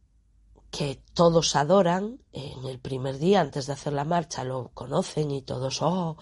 que 0.71 1.03
todos 1.15 1.57
adoran, 1.57 2.21
en 2.33 2.67
el 2.67 2.81
primer 2.81 3.17
día 3.17 3.41
antes 3.41 3.67
de 3.67 3.73
hacer 3.73 3.95
la 3.95 4.05
marcha 4.05 4.45
lo 4.45 4.73
conocen 4.75 5.31
y 5.31 5.41
todos, 5.41 5.81
oh, 5.81 6.19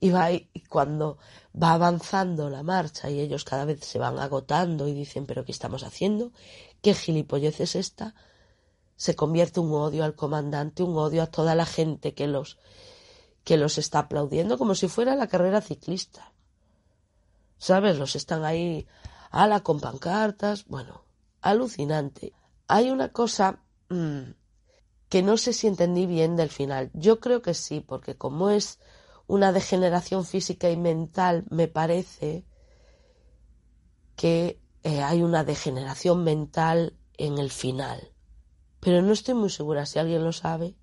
y, 0.00 0.10
va, 0.10 0.32
y 0.32 0.64
cuando 0.68 1.18
va 1.60 1.72
avanzando 1.72 2.48
la 2.48 2.62
marcha 2.62 3.10
y 3.10 3.20
ellos 3.20 3.44
cada 3.44 3.64
vez 3.64 3.84
se 3.84 3.98
van 3.98 4.18
agotando 4.18 4.88
y 4.88 4.94
dicen, 4.94 5.26
pero 5.26 5.44
¿qué 5.44 5.52
estamos 5.52 5.82
haciendo? 5.82 6.32
¿Qué 6.80 6.94
gilipollez 6.94 7.60
es 7.60 7.76
esta? 7.76 8.14
Se 8.96 9.14
convierte 9.14 9.60
un 9.60 9.72
odio 9.72 10.04
al 10.04 10.14
comandante, 10.14 10.82
un 10.82 10.96
odio 10.96 11.22
a 11.22 11.26
toda 11.26 11.54
la 11.54 11.66
gente 11.66 12.14
que 12.14 12.26
los, 12.26 12.58
que 13.44 13.56
los 13.56 13.78
está 13.78 14.00
aplaudiendo 14.00 14.58
como 14.58 14.74
si 14.74 14.88
fuera 14.88 15.14
la 15.14 15.26
carrera 15.26 15.60
ciclista. 15.60 16.32
¿Sabes? 17.58 17.98
Los 17.98 18.16
están 18.16 18.44
ahí 18.44 18.86
ala 19.30 19.60
con 19.60 19.80
pancartas, 19.80 20.66
bueno, 20.66 21.04
alucinante. 21.40 22.32
Hay 22.66 22.90
una 22.90 23.10
cosa 23.10 23.60
mmm, 23.88 24.32
que 25.08 25.22
no 25.22 25.36
sé 25.36 25.52
si 25.52 25.66
entendí 25.66 26.06
bien 26.06 26.36
del 26.36 26.48
final. 26.48 26.90
Yo 26.94 27.20
creo 27.20 27.42
que 27.42 27.54
sí, 27.54 27.80
porque 27.80 28.16
como 28.16 28.50
es 28.50 28.78
una 29.32 29.50
degeneración 29.50 30.26
física 30.26 30.68
y 30.68 30.76
mental, 30.76 31.46
me 31.48 31.66
parece 31.66 32.44
que 34.14 34.60
eh, 34.82 35.00
hay 35.00 35.22
una 35.22 35.42
degeneración 35.42 36.22
mental 36.22 36.98
en 37.16 37.38
el 37.38 37.50
final. 37.50 38.12
Pero 38.78 39.00
no 39.00 39.14
estoy 39.14 39.32
muy 39.32 39.48
segura 39.48 39.86
si 39.86 39.98
alguien 39.98 40.22
lo 40.22 40.32
sabe, 40.34 40.76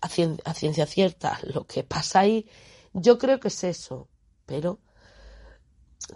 a, 0.00 0.08
cien, 0.08 0.40
a 0.44 0.52
ciencia 0.52 0.84
cierta, 0.86 1.38
lo 1.44 1.64
que 1.68 1.84
pasa 1.84 2.18
ahí. 2.18 2.48
Yo 2.92 3.18
creo 3.18 3.38
que 3.38 3.46
es 3.46 3.62
eso, 3.62 4.08
pero 4.46 4.80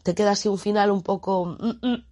te 0.02 0.16
queda 0.16 0.32
así 0.32 0.48
un 0.48 0.58
final 0.58 0.90
un 0.90 1.02
poco... 1.02 1.46
Mm, 1.46 1.86
mm, 1.86 2.06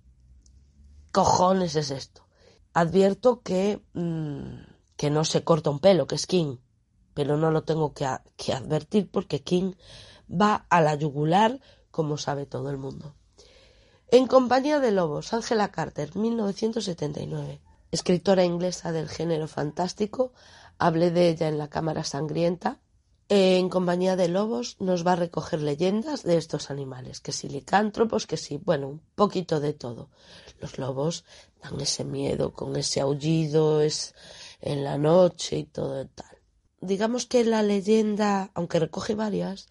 cojones 1.10 1.74
es 1.74 1.90
esto. 1.90 2.28
Advierto 2.74 3.42
que, 3.42 3.82
mmm, 3.94 4.54
que 4.96 5.10
no 5.10 5.24
se 5.24 5.42
corta 5.42 5.70
un 5.70 5.80
pelo, 5.80 6.06
que 6.06 6.14
es 6.14 6.28
King, 6.28 6.58
pero 7.14 7.36
no 7.36 7.50
lo 7.50 7.62
tengo 7.62 7.94
que, 7.94 8.04
advertir 8.52 9.08
porque 9.10 9.42
King 9.42 9.72
va 10.30 10.66
a 10.68 10.80
la 10.80 10.94
yugular 10.96 11.60
como 11.90 12.18
sabe 12.18 12.44
todo 12.44 12.70
el 12.70 12.76
mundo. 12.76 13.14
En 14.08 14.26
compañía 14.26 14.80
de 14.80 14.90
lobos, 14.90 15.32
Angela 15.32 15.70
Carter, 15.70 16.14
1979. 16.14 17.60
escritora 17.90 18.44
inglesa 18.44 18.92
del 18.92 19.08
género 19.08 19.46
fantástico. 19.46 20.32
Hablé 20.78 21.12
de 21.12 21.28
ella 21.28 21.48
en 21.48 21.58
la 21.58 21.68
Cámara 21.68 22.02
Sangrienta. 22.02 22.80
En 23.28 23.68
compañía 23.70 24.16
de 24.16 24.28
lobos 24.28 24.76
nos 24.80 25.06
va 25.06 25.12
a 25.12 25.16
recoger 25.16 25.62
leyendas 25.62 26.24
de 26.24 26.36
estos 26.36 26.70
animales, 26.70 27.20
que 27.20 27.32
si 27.32 27.48
licántropos, 27.48 28.26
que 28.26 28.36
si, 28.36 28.58
bueno, 28.58 28.88
un 28.88 29.00
poquito 29.14 29.60
de 29.60 29.72
todo. 29.72 30.10
Los 30.60 30.78
lobos 30.78 31.24
dan 31.62 31.80
ese 31.80 32.04
miedo 32.04 32.52
con 32.52 32.76
ese 32.76 33.00
aullido 33.00 33.80
es 33.80 34.14
en 34.60 34.84
la 34.84 34.98
noche 34.98 35.56
y 35.56 35.64
todo 35.64 36.06
tal. 36.08 36.43
Digamos 36.84 37.26
que 37.26 37.44
la 37.44 37.62
leyenda, 37.62 38.50
aunque 38.54 38.78
recoge 38.78 39.14
varias, 39.14 39.68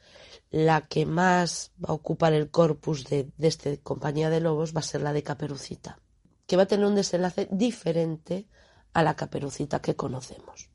la 0.49 0.87
que 0.87 1.05
más 1.05 1.71
va 1.83 1.89
a 1.89 1.93
ocupar 1.93 2.33
el 2.33 2.49
corpus 2.49 3.05
de, 3.05 3.29
de 3.37 3.47
este 3.47 3.79
compañía 3.79 4.29
de 4.29 4.39
lobos 4.39 4.75
va 4.75 4.79
a 4.79 4.83
ser 4.83 5.01
la 5.01 5.13
de 5.13 5.23
Caperucita, 5.23 5.99
que 6.47 6.57
va 6.57 6.63
a 6.63 6.67
tener 6.67 6.85
un 6.85 6.95
desenlace 6.95 7.47
diferente 7.51 8.47
a 8.93 9.03
la 9.03 9.15
Caperucita 9.15 9.81
que 9.81 9.95
conocemos. 9.95 10.69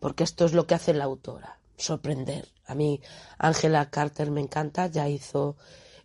Porque 0.00 0.24
esto 0.24 0.44
es 0.44 0.52
lo 0.52 0.66
que 0.66 0.74
hace 0.74 0.94
la 0.94 1.04
autora 1.04 1.62
sorprender. 1.82 2.48
A 2.66 2.74
mí 2.74 3.00
Ángela 3.38 3.90
Carter 3.90 4.30
me 4.30 4.40
encanta, 4.40 4.86
ya 4.86 5.08
hizo 5.08 5.56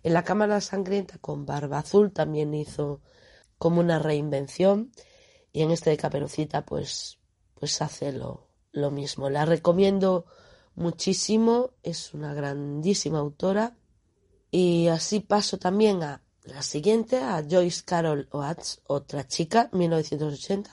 en 0.03 0.13
la 0.13 0.23
Cámara 0.23 0.61
Sangrienta 0.61 1.17
con 1.19 1.45
Barba 1.45 1.79
Azul 1.79 2.11
también 2.11 2.53
hizo 2.53 3.01
como 3.57 3.79
una 3.79 3.99
reinvención 3.99 4.91
y 5.51 5.63
en 5.63 5.71
este 5.71 5.89
de 5.89 5.97
Caperucita 5.97 6.65
pues 6.65 7.19
pues 7.55 7.81
hace 7.81 8.11
lo, 8.11 8.46
lo 8.77 8.91
mismo. 8.91 9.29
La 9.29 9.45
recomiendo 9.45 10.25
muchísimo, 10.75 11.71
es 11.83 12.13
una 12.13 12.33
grandísima 12.33 13.19
autora 13.19 13.75
y 14.51 14.87
así 14.87 15.19
paso 15.19 15.57
también 15.57 16.03
a 16.03 16.21
la 16.43 16.61
siguiente, 16.61 17.17
a 17.17 17.43
Joyce 17.49 17.83
Carol 17.83 18.29
Oates, 18.31 18.81
otra 18.87 19.27
chica, 19.27 19.69
1980, 19.73 20.71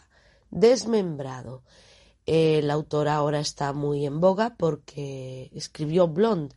Desmembrado. 0.50 1.64
Eh, 2.26 2.62
la 2.62 2.74
autora 2.74 3.16
ahora 3.16 3.40
está 3.40 3.72
muy 3.72 4.06
en 4.06 4.20
boga 4.20 4.54
porque 4.56 5.50
escribió 5.52 6.06
Blonde 6.06 6.54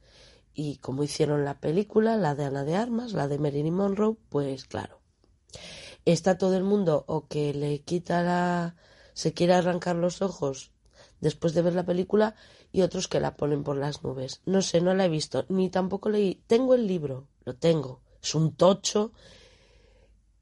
y 0.54 0.78
como 0.78 1.04
hicieron 1.04 1.44
la 1.44 1.60
película, 1.60 2.16
la 2.16 2.36
de 2.36 2.46
Ana 2.46 2.64
de 2.64 2.76
Armas, 2.76 3.14
la 3.14 3.28
de 3.28 3.40
Marilyn 3.40 3.74
Monroe, 3.74 4.18
pues 4.30 4.66
claro, 4.66 5.02
está 6.06 6.38
todo 6.38 6.56
el 6.56 6.64
mundo 6.64 7.04
o 7.08 7.28
que 7.28 7.54
le 7.54 7.82
quita 7.82 8.24
la... 8.24 8.76
se 9.14 9.34
quiere 9.34 9.54
arrancar 9.54 9.96
los 9.96 10.22
ojos 10.22 10.72
después 11.22 11.54
de 11.54 11.62
ver 11.62 11.74
la 11.74 11.86
película 11.86 12.36
y 12.72 12.82
otros 12.82 13.08
que 13.08 13.20
la 13.20 13.36
ponen 13.36 13.64
por 13.64 13.78
las 13.78 14.04
nubes. 14.04 14.42
No 14.46 14.62
sé, 14.62 14.82
no 14.82 14.94
la 14.94 15.06
he 15.06 15.10
visto, 15.10 15.46
ni 15.50 15.70
tampoco 15.70 16.10
leí. 16.10 16.44
Tengo 16.48 16.74
el 16.74 16.88
libro, 16.88 17.28
lo 17.46 17.56
tengo, 17.56 18.02
es 18.22 18.36
un 18.36 18.56
tocho. 18.56 19.12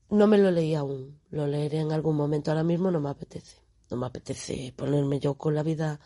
No 0.09 0.27
me 0.27 0.37
lo 0.37 0.51
leí 0.51 0.75
aún, 0.75 1.19
lo 1.31 1.47
leeré 1.47 1.79
en 1.79 1.91
algún 1.91 2.15
momento, 2.15 2.51
ahora 2.51 2.63
mismo 2.63 2.91
no 2.91 2.99
me 2.99 3.09
apetece 3.09 3.65
no 3.89 3.97
me 3.97 4.07
apetece 4.07 4.73
ponerme 4.75 5.19
yo 5.19 5.35
con 5.35 5.55
la 5.55 5.63
vida 5.63 5.99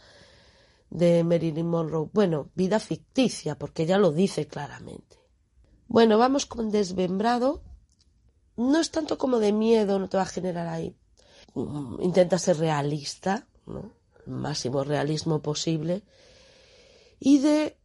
de 0.89 1.23
Marilyn 1.23 1.67
Monroe. 1.67 2.09
Bueno, 2.13 2.49
vida 2.55 2.79
ficticia, 2.79 3.57
porque 3.57 3.85
ya 3.85 3.97
lo 3.97 4.11
dice 4.11 4.47
claramente. 4.47 5.17
Bueno, 5.87 6.17
vamos 6.17 6.45
con 6.45 6.71
Desmembrado. 6.71 7.63
No 8.57 8.79
es 8.79 8.91
tanto 8.91 9.17
como 9.17 9.39
de 9.39 9.53
miedo, 9.53 9.99
no 9.99 10.09
te 10.09 10.17
va 10.17 10.23
a 10.23 10.27
generar 10.27 10.67
ahí. 10.67 10.95
Mm, 11.53 12.01
intenta 12.01 12.37
ser 12.37 12.57
realista, 12.57 13.47
¿no? 13.65 13.91
Máximo 14.29 14.83
realismo 14.83 15.41
posible. 15.41 16.03
Y 17.19 17.39
de 17.39 17.77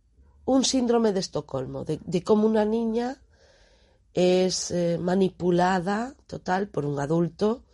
un 0.44 0.64
síndrome 0.64 1.12
de 1.12 1.20
Estocolmo, 1.20 1.84
de, 1.84 2.22
cómo 2.22 2.46
una 2.46 2.64
niña 2.64 3.22
es 4.12 4.70
eh, 4.70 4.98
manipulada 5.00 6.14
total 6.26 6.68
por 6.68 6.84
un 6.84 7.00
adulto 7.00 7.64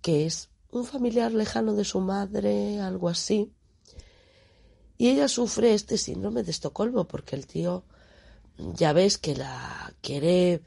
que 0.00 0.26
es 0.26 0.48
un 0.70 0.84
familiar 0.84 1.32
lejano 1.32 1.74
de 1.74 1.84
su 1.84 2.00
madre, 2.00 2.80
algo 2.80 3.08
así. 3.08 3.52
Y 4.98 5.08
ella 5.08 5.28
sufre 5.28 5.74
este 5.74 5.98
síndrome 5.98 6.42
de 6.42 6.50
Estocolmo 6.50 7.06
porque 7.06 7.36
el 7.36 7.46
tío 7.46 7.84
ya 8.56 8.92
ves 8.92 9.18
que 9.18 9.36
la 9.36 9.92
quiere 10.00 10.62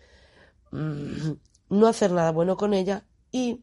mmm, 0.71 1.31
no 1.69 1.87
hacer 1.87 2.11
nada 2.11 2.31
bueno 2.31 2.57
con 2.57 2.73
ella 2.73 3.05
y 3.31 3.61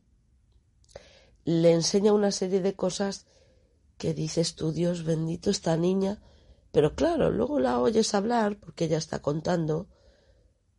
le 1.45 1.73
enseña 1.73 2.13
una 2.13 2.33
serie 2.33 2.61
de 2.61 2.75
cosas 2.75 3.27
que 3.99 4.15
dices 4.15 4.55
tú, 4.55 4.73
Dios 4.73 5.05
bendito 5.05 5.51
esta 5.51 5.77
niña, 5.77 6.21
pero 6.73 6.95
claro, 6.95 7.31
luego 7.31 7.61
la 7.61 7.81
oyes 7.81 8.15
hablar 8.15 8.59
porque 8.59 8.85
ella 8.85 8.99
está 8.99 9.21
contando, 9.21 9.89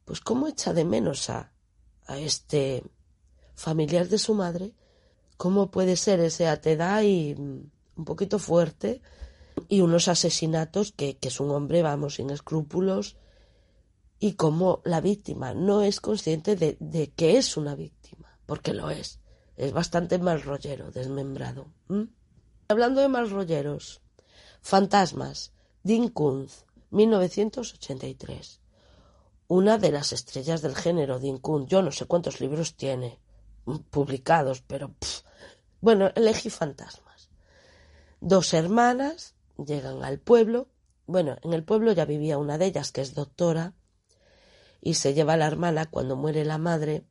pues 0.06 0.22
cómo 0.22 0.48
echa 0.48 0.74
de 0.74 0.86
menos 0.86 1.30
a, 1.30 1.54
a 2.06 2.20
este 2.20 2.84
familiar 3.56 4.08
de 4.08 4.20
su 4.20 4.34
madre 4.34 4.76
cómo 5.38 5.70
puede 5.72 5.96
ser 5.96 6.20
ese 6.20 6.48
atedad 6.48 7.04
y 7.04 7.34
un 7.34 8.06
poquito 8.06 8.40
fuerte 8.40 9.02
y 9.70 9.82
unos 9.82 10.08
asesinatos 10.08 10.92
que, 10.92 11.18
que 11.18 11.30
es 11.30 11.40
un 11.40 11.52
hombre, 11.52 11.82
vamos, 11.84 12.16
sin 12.16 12.32
escrúpulos 12.32 13.18
y 14.20 14.34
cómo 14.34 14.82
la 14.84 15.00
víctima 15.00 15.54
no 15.54 15.84
es 15.84 16.02
consciente 16.02 16.56
de, 16.56 16.76
de, 16.80 17.12
que 17.12 17.38
es 17.38 17.56
una 17.56 17.76
víctima, 17.76 18.40
porque 18.46 18.74
lo 18.74 18.90
es. 18.90 19.20
Es 19.56 19.74
bastante 19.74 20.20
mal 20.20 20.42
rollero, 20.42 20.92
desmembrado. 20.92 21.72
¿Mm? 21.88 22.04
Hablando 22.68 23.02
de 23.02 23.08
mal 23.08 23.30
rolleros, 23.30 24.02
Fantasmas, 24.62 25.54
Dean 25.84 26.10
Kuntz, 26.10 26.66
1983. 26.90 28.60
Una 29.48 29.78
de 29.78 29.92
las 29.92 30.12
estrellas 30.12 30.62
del 30.62 30.76
género, 30.76 31.20
Dean 31.20 31.38
Kuntz. 31.38 31.70
Yo 31.70 31.82
no 31.82 31.92
sé 31.92 32.06
cuántos 32.06 32.42
libros 32.42 32.76
tiene 32.76 33.20
publicados, 33.90 34.62
pero 34.62 34.94
bueno, 35.82 36.12
elegí 36.16 36.50
fantasmas. 36.50 37.30
Dos 38.20 38.54
hermanas 38.54 39.36
llegan 39.58 40.04
al 40.04 40.20
pueblo. 40.20 40.68
Bueno, 41.06 41.38
en 41.44 41.54
el 41.54 41.64
pueblo 41.64 41.92
ya 41.94 42.06
vivía 42.06 42.38
una 42.38 42.58
de 42.58 42.66
ellas, 42.66 42.92
que 42.92 43.02
es 43.02 43.14
doctora, 43.14 43.74
y 44.82 44.96
se 44.96 45.14
lleva 45.14 45.34
a 45.34 45.38
la 45.38 45.48
hermana 45.48 45.86
cuando 45.86 46.16
muere 46.16 46.44
la 46.46 46.58
madre, 46.58 47.06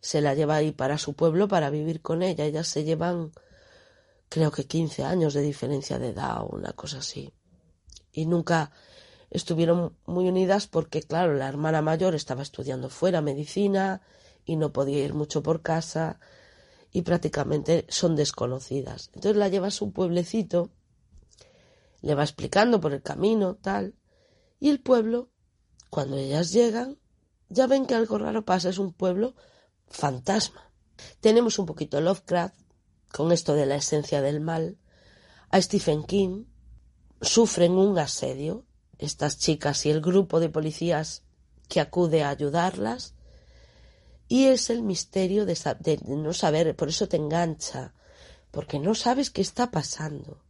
se 0.00 0.20
la 0.20 0.34
lleva 0.34 0.56
ahí 0.56 0.72
para 0.72 0.98
su 0.98 1.14
pueblo 1.14 1.48
para 1.48 1.70
vivir 1.70 2.00
con 2.02 2.22
ella. 2.22 2.44
Ellas 2.44 2.68
se 2.68 2.84
llevan, 2.84 3.32
creo 4.30 4.50
que 4.52 4.66
15 4.66 5.04
años 5.04 5.34
de 5.34 5.42
diferencia 5.42 5.98
de 5.98 6.10
edad 6.10 6.42
o 6.42 6.46
una 6.46 6.72
cosa 6.72 6.98
así. 6.98 7.34
Y 8.12 8.24
nunca 8.24 8.70
estuvieron 9.28 9.96
muy 10.06 10.28
unidas 10.28 10.68
porque, 10.68 11.02
claro, 11.02 11.34
la 11.34 11.48
hermana 11.48 11.82
mayor 11.82 12.14
estaba 12.14 12.42
estudiando 12.42 12.88
fuera 12.88 13.20
medicina 13.20 14.00
y 14.44 14.56
no 14.56 14.72
podía 14.72 15.04
ir 15.04 15.14
mucho 15.14 15.42
por 15.42 15.62
casa 15.62 16.20
y 16.92 17.02
prácticamente 17.02 17.86
son 17.88 18.16
desconocidas. 18.16 19.10
Entonces 19.14 19.36
la 19.36 19.48
lleva 19.48 19.66
a 19.66 19.72
su 19.72 19.92
pueblecito, 19.92 20.70
le 22.00 22.14
va 22.14 22.22
explicando 22.22 22.80
por 22.80 22.92
el 22.92 23.02
camino, 23.02 23.56
tal, 23.56 23.94
y 24.60 24.70
el 24.70 24.80
pueblo, 24.80 25.28
cuando 25.90 26.16
ellas 26.16 26.52
llegan, 26.52 26.98
ya 27.48 27.66
ven 27.66 27.86
que 27.86 27.96
algo 27.96 28.16
raro 28.16 28.44
pasa, 28.44 28.68
es 28.68 28.78
un 28.78 28.92
pueblo 28.92 29.34
fantasma. 29.88 30.70
Tenemos 31.20 31.58
un 31.58 31.66
poquito 31.66 32.00
Lovecraft, 32.00 32.69
con 33.12 33.32
esto 33.32 33.54
de 33.54 33.66
la 33.66 33.76
esencia 33.76 34.22
del 34.22 34.40
mal, 34.40 34.78
a 35.50 35.60
Stephen 35.60 36.04
King, 36.04 36.44
sufren 37.20 37.72
un 37.72 37.98
asedio, 37.98 38.64
estas 38.98 39.38
chicas 39.38 39.84
y 39.86 39.90
el 39.90 40.00
grupo 40.00 40.40
de 40.40 40.48
policías 40.48 41.22
que 41.68 41.80
acude 41.80 42.22
a 42.22 42.30
ayudarlas, 42.30 43.14
y 44.28 44.44
es 44.44 44.70
el 44.70 44.82
misterio 44.82 45.44
de, 45.44 45.58
de, 45.80 45.98
no 46.06 46.32
saber, 46.32 46.76
por 46.76 46.88
eso 46.88 47.08
te 47.08 47.16
engancha, 47.16 47.94
porque 48.50 48.78
no 48.78 48.94
sabes 48.94 49.30
qué 49.30 49.42
está 49.42 49.70
pasando. 49.70 50.42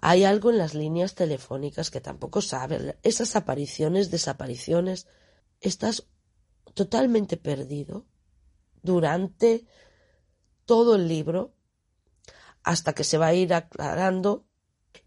Hay 0.00 0.24
algo 0.24 0.50
en 0.50 0.58
las 0.58 0.74
líneas 0.74 1.14
telefónicas 1.14 1.90
que 1.90 2.00
tampoco 2.00 2.42
sabes. 2.42 2.96
Esas 3.02 3.36
apariciones, 3.36 4.10
desapariciones. 4.10 5.06
Estás 5.60 6.06
totalmente 6.74 7.36
perdido 7.36 8.04
durante 8.82 9.64
todo 10.66 10.96
el 10.96 11.08
libro 11.08 11.53
hasta 12.64 12.94
que 12.94 13.04
se 13.04 13.18
va 13.18 13.28
a 13.28 13.34
ir 13.34 13.54
aclarando 13.54 14.46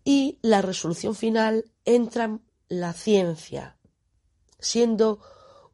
y 0.03 0.39
la 0.41 0.61
resolución 0.61 1.15
final 1.15 1.65
entra 1.83 2.39
la 2.69 2.93
ciencia, 2.93 3.77
siendo 4.59 5.19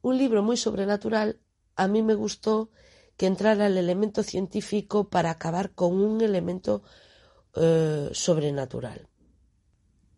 un 0.01 0.17
libro 0.17 0.41
muy 0.43 0.57
sobrenatural 0.57 1.39
a 1.75 1.87
mí 1.87 2.01
me 2.01 2.15
gustó 2.15 2.69
que 3.17 3.25
entrara 3.25 3.67
el 3.67 3.77
elemento 3.77 4.23
científico 4.23 5.09
para 5.09 5.31
acabar 5.31 5.73
con 5.73 5.93
un 5.93 6.21
elemento 6.21 6.83
eh, 7.55 8.09
sobrenatural. 8.11 9.07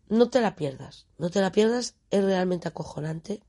No 0.08 0.30
te 0.30 0.40
la 0.40 0.54
pierdas, 0.54 1.08
no 1.18 1.30
te 1.30 1.40
la 1.40 1.52
pierdas, 1.52 1.96
es 2.10 2.24
realmente 2.24 2.68
acojonante. 2.68 3.42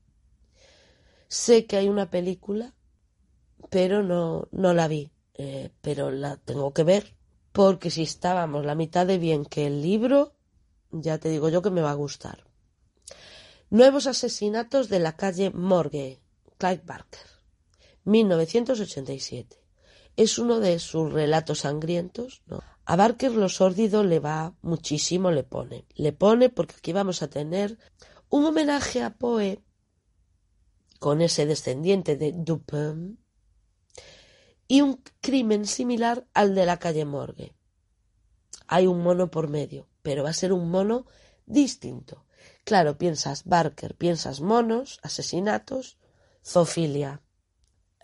Sé 1.28 1.66
que 1.66 1.76
hay 1.76 1.88
una 1.88 2.10
película, 2.10 2.74
pero 3.70 4.02
no, 4.02 4.48
no 4.50 4.74
la 4.74 4.88
vi, 4.88 5.12
eh, 5.34 5.70
pero 5.80 6.10
la 6.10 6.36
tengo 6.36 6.72
que 6.72 6.84
ver, 6.84 7.16
porque 7.58 7.90
si 7.90 8.02
estábamos 8.02 8.64
la 8.64 8.76
mitad 8.76 9.04
de 9.04 9.18
bien 9.18 9.44
que 9.44 9.66
el 9.66 9.82
libro, 9.82 10.32
ya 10.92 11.18
te 11.18 11.28
digo 11.28 11.48
yo 11.48 11.60
que 11.60 11.72
me 11.72 11.80
va 11.80 11.90
a 11.90 11.94
gustar. 11.94 12.44
Nuevos 13.68 14.06
asesinatos 14.06 14.88
de 14.88 15.00
la 15.00 15.16
calle 15.16 15.50
Morgue, 15.50 16.20
Clive 16.56 16.82
Barker. 16.84 17.26
1987. 18.04 19.60
es 20.14 20.38
uno 20.38 20.60
de 20.60 20.78
sus 20.78 21.12
relatos 21.12 21.58
sangrientos. 21.58 22.44
A 22.84 22.94
Barker 22.94 23.32
lo 23.32 23.48
sórdido 23.48 24.04
le 24.04 24.20
va 24.20 24.54
muchísimo, 24.62 25.32
le 25.32 25.42
pone. 25.42 25.84
Le 25.96 26.12
pone 26.12 26.50
porque 26.50 26.76
aquí 26.78 26.92
vamos 26.92 27.22
a 27.22 27.28
tener 27.28 27.76
un 28.28 28.44
homenaje 28.44 29.02
a 29.02 29.16
Poe 29.16 29.64
con 31.00 31.20
ese 31.22 31.44
descendiente 31.44 32.14
de 32.16 32.30
Dupin 32.36 33.18
y 34.68 34.82
un 34.82 35.02
crimen 35.22 35.66
similar 35.66 36.26
al 36.34 36.54
de 36.54 36.66
la 36.66 36.78
calle 36.78 37.06
Morgue. 37.06 37.54
Hay 38.66 38.86
un 38.86 39.02
mono 39.02 39.30
por 39.30 39.48
medio, 39.48 39.88
pero 40.02 40.22
va 40.22 40.30
a 40.30 40.34
ser 40.34 40.52
un 40.52 40.70
mono 40.70 41.06
distinto. 41.46 42.26
Claro, 42.64 42.98
piensas 42.98 43.44
Barker, 43.44 43.96
piensas 43.96 44.42
monos, 44.42 45.00
asesinatos, 45.02 45.98
zoofilia. 46.44 47.22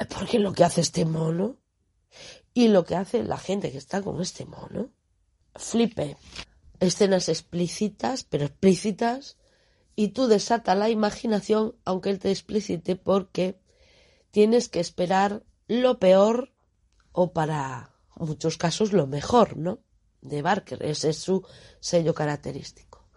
Porque 0.08 0.38
lo 0.38 0.54
que 0.54 0.64
hace 0.64 0.80
este 0.80 1.04
mono 1.04 1.60
y 2.54 2.68
lo 2.68 2.84
que 2.84 2.96
hace 2.96 3.22
la 3.24 3.36
gente 3.36 3.70
que 3.70 3.78
está 3.78 4.00
con 4.00 4.20
este 4.22 4.46
mono, 4.46 4.90
flipe. 5.54 6.16
Escenas 6.80 7.28
explícitas, 7.28 8.24
pero 8.24 8.46
explícitas, 8.46 9.36
y 9.96 10.08
tú 10.08 10.26
desata 10.26 10.74
la 10.74 10.88
imaginación, 10.88 11.76
aunque 11.84 12.10
él 12.10 12.18
te 12.18 12.30
explicite, 12.30 12.96
porque 12.96 13.60
tienes 14.30 14.68
que 14.68 14.80
esperar 14.80 15.44
lo 15.68 15.98
peor 15.98 16.53
o 17.14 17.32
para 17.32 17.94
muchos 18.16 18.58
casos 18.58 18.92
lo 18.92 19.06
mejor, 19.06 19.56
¿no? 19.56 19.78
De 20.20 20.42
Barker, 20.42 20.82
ese 20.82 21.10
es 21.10 21.18
su 21.18 21.46
sello 21.78 22.12
característico. 22.12 23.08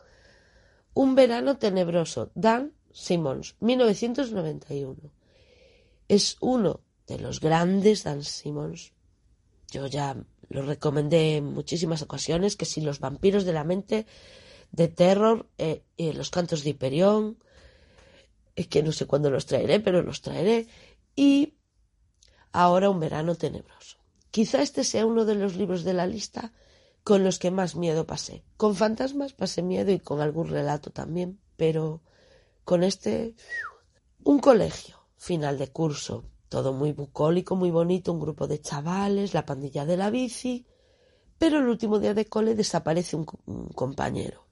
Un 0.93 1.15
verano 1.15 1.57
tenebroso, 1.57 2.31
Dan 2.35 2.73
Simmons, 2.91 3.55
1991. 3.59 5.11
Es 6.07 6.37
uno 6.41 6.81
de 7.07 7.17
los 7.17 7.39
grandes 7.39 8.03
Dan 8.03 8.23
Simmons. 8.23 8.93
Yo 9.71 9.87
ya 9.87 10.15
lo 10.49 10.61
recomendé 10.61 11.37
en 11.37 11.45
muchísimas 11.45 12.03
ocasiones, 12.03 12.55
que 12.55 12.65
si 12.65 12.81
los 12.81 12.99
vampiros 12.99 13.45
de 13.45 13.53
la 13.53 13.63
mente 13.63 14.05
de 14.71 14.87
terror, 14.87 15.49
eh, 15.57 15.83
eh, 15.97 16.13
los 16.13 16.29
cantos 16.29 16.63
de 16.63 16.69
Hiperión, 16.69 17.39
es 18.55 18.67
que 18.67 18.83
no 18.83 18.91
sé 18.91 19.07
cuándo 19.07 19.31
los 19.31 19.47
traeré, 19.47 19.79
pero 19.79 20.03
los 20.03 20.21
traeré, 20.21 20.67
y 21.15 21.56
ahora 22.51 22.89
un 22.89 22.99
verano 22.99 23.35
tenebroso. 23.35 23.97
Quizá 24.31 24.61
este 24.61 24.83
sea 24.83 25.05
uno 25.05 25.25
de 25.25 25.35
los 25.35 25.55
libros 25.55 25.83
de 25.83 25.93
la 25.93 26.07
lista 26.07 26.53
con 27.03 27.23
los 27.23 27.39
que 27.39 27.51
más 27.51 27.75
miedo 27.75 28.05
pasé. 28.05 28.43
Con 28.57 28.75
fantasmas 28.75 29.33
pasé 29.33 29.61
miedo 29.61 29.91
y 29.91 29.99
con 29.99 30.19
algún 30.19 30.49
relato 30.49 30.91
también, 30.91 31.39
pero 31.55 32.01
con 32.65 32.83
este 32.83 33.35
un 34.23 34.39
colegio, 34.39 34.97
final 35.15 35.57
de 35.57 35.69
curso, 35.69 36.25
todo 36.49 36.73
muy 36.73 36.91
bucólico, 36.91 37.55
muy 37.55 37.71
bonito, 37.71 38.11
un 38.11 38.19
grupo 38.19 38.45
de 38.47 38.59
chavales, 38.59 39.33
la 39.33 39.45
pandilla 39.45 39.85
de 39.85 39.95
la 39.95 40.09
bici, 40.09 40.65
pero 41.37 41.59
el 41.59 41.67
último 41.67 41.99
día 41.99 42.13
de 42.13 42.25
cole 42.25 42.55
desaparece 42.55 43.15
un, 43.15 43.25
un 43.45 43.69
compañero. 43.69 44.47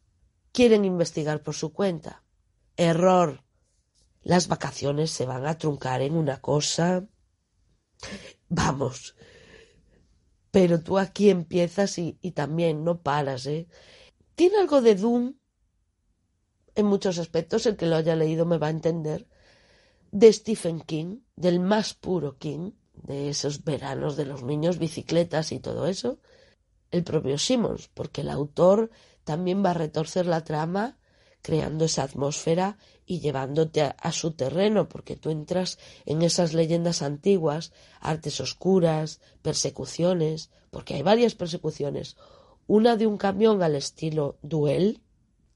Quieren 0.51 0.85
investigar 0.85 1.43
por 1.43 1.55
su 1.55 1.73
cuenta. 1.73 2.23
Error. 2.77 3.43
Las 4.23 4.47
vacaciones 4.47 5.11
se 5.11 5.25
van 5.25 5.45
a 5.45 5.57
truncar 5.57 6.01
en 6.01 6.15
una 6.15 6.39
cosa. 6.39 7.05
Vamos. 8.49 9.15
Pero 10.51 10.81
tú 10.81 10.97
aquí 10.97 11.29
empiezas 11.29 11.97
y, 11.97 12.13
también 12.33 12.83
no 12.83 13.01
paras, 13.01 13.45
¿eh? 13.45 13.67
Tiene 14.35 14.57
algo 14.57 14.81
de 14.81 14.95
Doom 14.95 15.35
en 16.75 16.85
muchos 16.85 17.19
aspectos, 17.19 17.65
el 17.65 17.77
que 17.77 17.85
lo 17.85 17.95
haya 17.95 18.15
leído 18.15 18.45
me 18.45 18.57
va 18.57 18.67
a 18.67 18.71
entender, 18.71 19.27
de 20.11 20.31
Stephen 20.31 20.81
King, 20.81 21.19
del 21.35 21.59
más 21.59 21.93
puro 21.93 22.37
King, 22.37 22.71
de 22.93 23.29
esos 23.29 23.63
veranos 23.63 24.15
de 24.15 24.25
los 24.25 24.43
niños, 24.43 24.77
bicicletas 24.77 25.51
y 25.51 25.59
todo 25.59 25.87
eso, 25.87 26.19
el 26.91 27.03
propio 27.03 27.37
Simmons, 27.37 27.89
porque 27.93 28.21
el 28.21 28.29
autor 28.29 28.91
también 29.23 29.63
va 29.63 29.71
a 29.71 29.75
retorcer 29.75 30.25
la 30.25 30.43
trama 30.43 30.97
creando 31.45 31.85
esa 31.85 32.01
atmósfera 32.01 32.79
y 33.05 33.19
llevándote 33.19 33.83
a, 33.83 34.11
su 34.11 34.31
terreno, 34.31 34.89
porque 34.89 35.15
tú 35.15 35.29
entras 35.29 35.77
en 36.07 36.23
esas 36.23 36.55
leyendas 36.55 37.03
antiguas, 37.03 37.71
artes 37.99 38.41
oscuras, 38.41 39.21
persecuciones, 39.43 40.49
porque 40.71 40.95
hay 40.95 41.03
varias 41.03 41.35
persecuciones. 41.35 42.17
Una 42.65 42.97
de 42.97 43.05
un 43.05 43.17
camión 43.17 43.61
al 43.61 43.75
estilo 43.75 44.39
duel, 44.41 45.03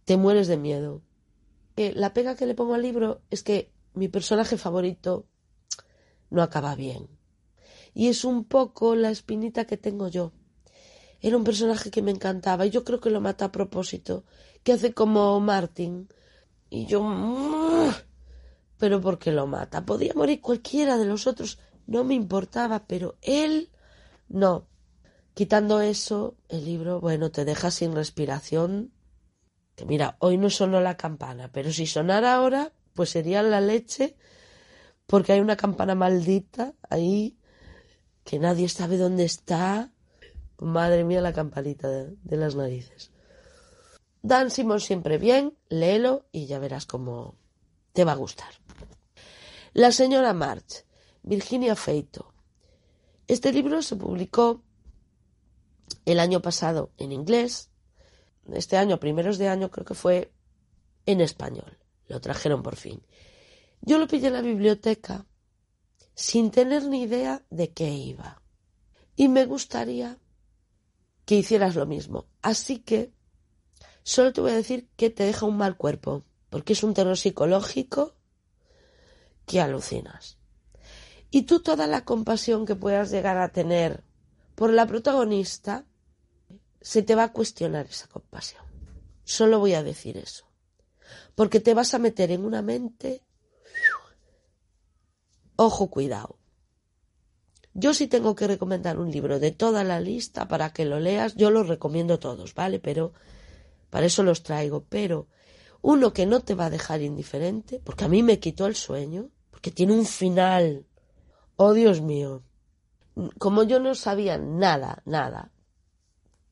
te 0.05 0.15
mueres 0.15 0.47
de 0.47 0.57
miedo. 0.57 1.01
Eh, 1.75 1.91
la 1.95 2.13
pega 2.13 2.35
que 2.35 2.45
le 2.45 2.53
pongo 2.53 2.75
al 2.75 2.83
libro 2.83 3.23
es 3.31 3.41
que 3.41 3.71
mi 3.95 4.09
personaje 4.09 4.57
favorito 4.57 5.25
no 6.29 6.43
acaba 6.43 6.75
bien. 6.75 7.07
Y 7.95 8.09
es 8.09 8.25
un 8.25 8.43
poco 8.43 8.93
la 8.95 9.09
espinita 9.09 9.65
que 9.65 9.77
tengo 9.77 10.07
yo. 10.07 10.33
Era 11.21 11.37
un 11.37 11.43
personaje 11.43 11.91
que 11.91 12.01
me 12.01 12.11
encantaba 12.11 12.65
y 12.65 12.69
yo 12.69 12.83
creo 12.83 12.99
que 12.99 13.09
lo 13.09 13.21
mata 13.21 13.45
a 13.45 13.51
propósito, 13.51 14.23
que 14.63 14.73
hace 14.73 14.93
como 14.93 15.39
Martin. 15.39 16.07
Y 16.69 16.85
yo... 16.85 17.01
Pero 18.77 19.01
¿por 19.01 19.19
qué 19.19 19.31
lo 19.31 19.45
mata? 19.45 19.85
Podía 19.85 20.13
morir 20.15 20.39
cualquiera 20.39 20.97
de 20.97 21.05
los 21.05 21.27
otros, 21.27 21.59
no 21.85 22.05
me 22.05 22.13
importaba, 22.13 22.85
pero 22.87 23.17
él 23.21 23.71
no. 24.29 24.67
Quitando 25.33 25.81
eso, 25.81 26.37
el 26.47 26.63
libro, 26.63 27.01
bueno, 27.01 27.29
te 27.29 27.43
deja 27.43 27.71
sin 27.71 27.93
respiración. 27.93 28.93
Que 29.75 29.85
mira, 29.85 30.15
hoy 30.19 30.37
no 30.37 30.49
sonó 30.49 30.79
la 30.79 30.95
campana, 30.95 31.51
pero 31.51 31.73
si 31.73 31.87
sonara 31.87 32.35
ahora, 32.35 32.71
pues 32.93 33.09
sería 33.09 33.43
la 33.43 33.59
leche, 33.59 34.15
porque 35.05 35.33
hay 35.33 35.41
una 35.41 35.57
campana 35.57 35.95
maldita 35.95 36.73
ahí, 36.89 37.37
que 38.23 38.39
nadie 38.39 38.69
sabe 38.69 38.97
dónde 38.97 39.25
está 39.25 39.91
Madre 40.59 41.03
mía, 41.03 41.21
la 41.21 41.33
campanita 41.33 41.89
de, 41.89 42.15
de 42.21 42.37
las 42.37 42.55
narices. 42.55 43.11
Dan 44.21 44.51
Simon 44.51 44.81
siempre 44.81 45.17
bien, 45.17 45.57
léelo 45.69 46.25
y 46.31 46.45
ya 46.45 46.59
verás 46.59 46.85
cómo 46.85 47.35
te 47.93 48.03
va 48.03 48.11
a 48.11 48.15
gustar. 48.15 48.53
La 49.73 49.91
señora 49.91 50.33
March, 50.33 50.85
Virginia 51.23 51.75
Feito. 51.75 52.33
Este 53.27 53.53
libro 53.53 53.81
se 53.81 53.95
publicó 53.95 54.63
el 56.05 56.19
año 56.19 56.41
pasado 56.41 56.91
en 56.97 57.11
inglés. 57.11 57.69
Este 58.51 58.77
año, 58.77 58.99
primeros 58.99 59.37
de 59.37 59.47
año, 59.47 59.69
creo 59.69 59.85
que 59.85 59.93
fue 59.93 60.33
en 61.05 61.21
español. 61.21 61.77
Lo 62.07 62.19
trajeron 62.19 62.63
por 62.63 62.75
fin. 62.75 63.01
Yo 63.81 63.97
lo 63.99 64.07
pillé 64.07 64.27
en 64.27 64.33
la 64.33 64.41
biblioteca 64.41 65.25
sin 66.15 66.51
tener 66.51 66.87
ni 66.87 67.03
idea 67.03 67.45
de 67.49 67.71
qué 67.71 67.89
iba. 67.89 68.41
Y 69.15 69.27
me 69.27 69.45
gustaría 69.45 70.17
que 71.29 71.35
hicieras 71.35 71.75
lo 71.75 71.85
mismo. 71.85 72.25
Así 72.41 72.79
que 72.79 73.13
solo 74.01 74.33
te 74.33 74.41
voy 74.41 74.49
a 74.49 74.55
decir 74.55 74.89
que 74.95 75.11
te 75.11 75.25
deja 75.25 75.45
un 75.45 75.57
mal 75.57 75.77
cuerpo, 75.77 76.25
porque 76.49 76.73
es 76.73 76.81
un 76.81 76.95
terror 76.95 77.15
psicológico 77.15 78.15
que 79.45 79.61
alucinas. 79.61 80.39
Y 81.29 81.43
tú 81.43 81.59
toda 81.59 81.85
la 81.85 82.03
compasión 82.03 82.65
que 82.65 82.75
puedas 82.75 83.11
llegar 83.11 83.37
a 83.37 83.51
tener 83.51 84.03
por 84.55 84.73
la 84.73 84.87
protagonista, 84.87 85.85
se 86.81 87.03
te 87.03 87.13
va 87.13 87.25
a 87.25 87.31
cuestionar 87.31 87.85
esa 87.85 88.07
compasión. 88.07 88.65
Solo 89.23 89.59
voy 89.59 89.75
a 89.75 89.83
decir 89.83 90.17
eso. 90.17 90.47
Porque 91.35 91.59
te 91.59 91.75
vas 91.75 91.93
a 91.93 91.99
meter 91.99 92.31
en 92.31 92.43
una 92.43 92.63
mente... 92.63 93.23
Ojo, 95.57 95.91
cuidado. 95.91 96.38
Yo 97.79 97.93
sí 97.93 98.07
tengo 98.07 98.35
que 98.35 98.47
recomendar 98.47 98.99
un 98.99 99.09
libro 99.09 99.39
de 99.39 99.51
toda 99.51 99.83
la 99.83 100.01
lista 100.01 100.47
para 100.47 100.71
que 100.73 100.85
lo 100.85 100.99
leas. 100.99 101.35
Yo 101.35 101.49
los 101.49 101.67
recomiendo 101.67 102.19
todos, 102.19 102.53
¿vale? 102.53 102.79
Pero 102.79 103.13
para 103.89 104.05
eso 104.05 104.21
los 104.23 104.43
traigo. 104.43 104.85
Pero 104.89 105.27
uno 105.81 106.11
que 106.11 106.25
no 106.25 106.41
te 106.41 106.55
va 106.55 106.65
a 106.65 106.69
dejar 106.69 107.01
indiferente, 107.01 107.79
porque 107.83 108.05
a 108.05 108.09
mí 108.09 108.21
me 108.21 108.39
quitó 108.39 108.67
el 108.67 108.75
sueño, 108.75 109.29
porque 109.49 109.71
tiene 109.71 109.93
un 109.93 110.05
final. 110.05 110.85
Oh, 111.55 111.73
Dios 111.73 112.01
mío. 112.01 112.43
Como 113.37 113.63
yo 113.63 113.79
no 113.79 113.95
sabía 113.95 114.37
nada, 114.37 115.01
nada, 115.05 115.51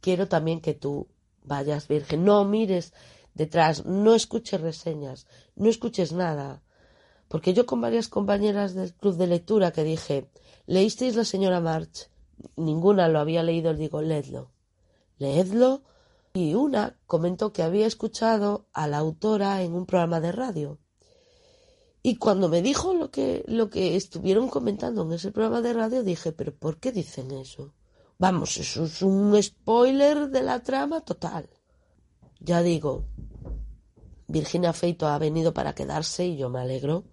quiero 0.01 0.27
también 0.27 0.61
que 0.61 0.73
tú 0.73 1.07
vayas 1.43 1.87
virgen. 1.87 2.23
No 2.23 2.43
mires 2.45 2.93
detrás, 3.33 3.85
no 3.85 4.15
escuches 4.15 4.59
reseñas, 4.61 5.27
no 5.55 5.69
escuches 5.69 6.11
nada. 6.11 6.61
Porque 7.27 7.53
yo 7.53 7.65
con 7.65 7.81
varias 7.81 8.07
compañeras 8.07 8.73
del 8.73 8.93
club 8.93 9.15
de 9.17 9.27
lectura 9.27 9.71
que 9.71 9.83
dije, 9.83 10.29
¿leísteis 10.65 11.15
la 11.15 11.25
señora 11.25 11.59
March? 11.59 12.09
Ninguna 12.55 13.07
lo 13.07 13.19
había 13.19 13.43
leído, 13.43 13.73
digo, 13.73 14.01
leedlo. 14.01 14.51
Leedlo. 15.17 15.83
Y 16.33 16.53
una 16.53 16.99
comentó 17.07 17.51
que 17.51 17.63
había 17.63 17.87
escuchado 17.87 18.67
a 18.71 18.87
la 18.87 18.99
autora 18.99 19.61
en 19.63 19.73
un 19.73 19.85
programa 19.85 20.21
de 20.21 20.31
radio. 20.31 20.79
Y 22.03 22.17
cuando 22.17 22.47
me 22.47 22.61
dijo 22.61 22.93
lo 22.93 23.11
que, 23.11 23.43
lo 23.47 23.69
que 23.69 23.95
estuvieron 23.95 24.47
comentando 24.47 25.01
en 25.01 25.13
ese 25.13 25.31
programa 25.31 25.61
de 25.61 25.73
radio, 25.73 26.03
dije, 26.03 26.31
pero 26.31 26.55
¿por 26.55 26.79
qué 26.79 26.91
dicen 26.91 27.31
eso? 27.31 27.73
Vamos, 28.19 28.57
eso 28.57 28.85
es 28.85 29.01
un 29.01 29.41
spoiler 29.41 30.29
de 30.29 30.43
la 30.43 30.61
trama 30.61 31.01
total. 31.01 31.49
Ya 32.39 32.61
digo, 32.61 33.05
Virginia 34.27 34.73
Feito 34.73 35.07
ha 35.07 35.17
venido 35.17 35.53
para 35.53 35.73
quedarse 35.73 36.25
y 36.25 36.37
yo 36.37 36.49
me 36.49 36.59
alegro 36.59 37.05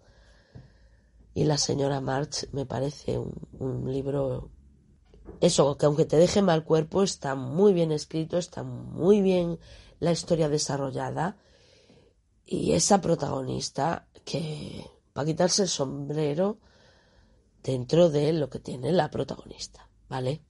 y 1.35 1.45
La 1.45 1.59
señora 1.59 2.01
March 2.01 2.49
me 2.53 2.65
parece 2.65 3.19
un, 3.19 3.93
libro 3.93 4.51
eso, 5.41 5.77
que 5.77 5.87
aunque 5.87 6.05
te 6.05 6.17
deje 6.17 6.43
mal 6.43 6.65
cuerpo, 6.65 7.03
está 7.03 7.35
muy 7.35 7.73
bien 7.73 7.91
escrito, 7.91 8.39
está 8.39 8.63
muy 8.63 9.21
bien 9.21 9.59
la 9.99 10.13
historia 10.13 10.49
desarrollada. 10.49 11.37
Y 12.47 12.73
esa 12.73 13.01
protagonista 13.01 14.07
que 14.25 14.85
va 15.17 15.23
a 15.23 15.25
quitarse 15.25 15.63
el 15.63 15.69
sombrero 15.69 16.59
dentro 17.63 18.11
de 18.11 18.33
lo 18.33 18.49
que 18.49 18.61
tiene 18.61 18.93
la 18.93 19.11
protagonista, 19.11 19.89
¿vale? 20.09 20.43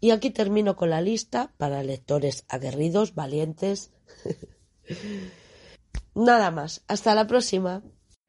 Y 0.00 0.10
aquí 0.10 0.30
termino 0.30 0.76
con 0.76 0.90
la 0.90 1.00
lista 1.00 1.52
para 1.56 1.82
lectores 1.82 2.44
aguerridos, 2.48 3.14
valientes. 3.14 3.90
Nada 6.14 6.50
más, 6.50 6.84
hasta 6.86 7.14
la 7.14 7.26
próxima. 7.26 7.82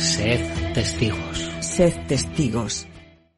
Sed 0.00 0.72
testigos. 0.72 1.50
Sed 1.60 2.06
testigos. 2.08 2.89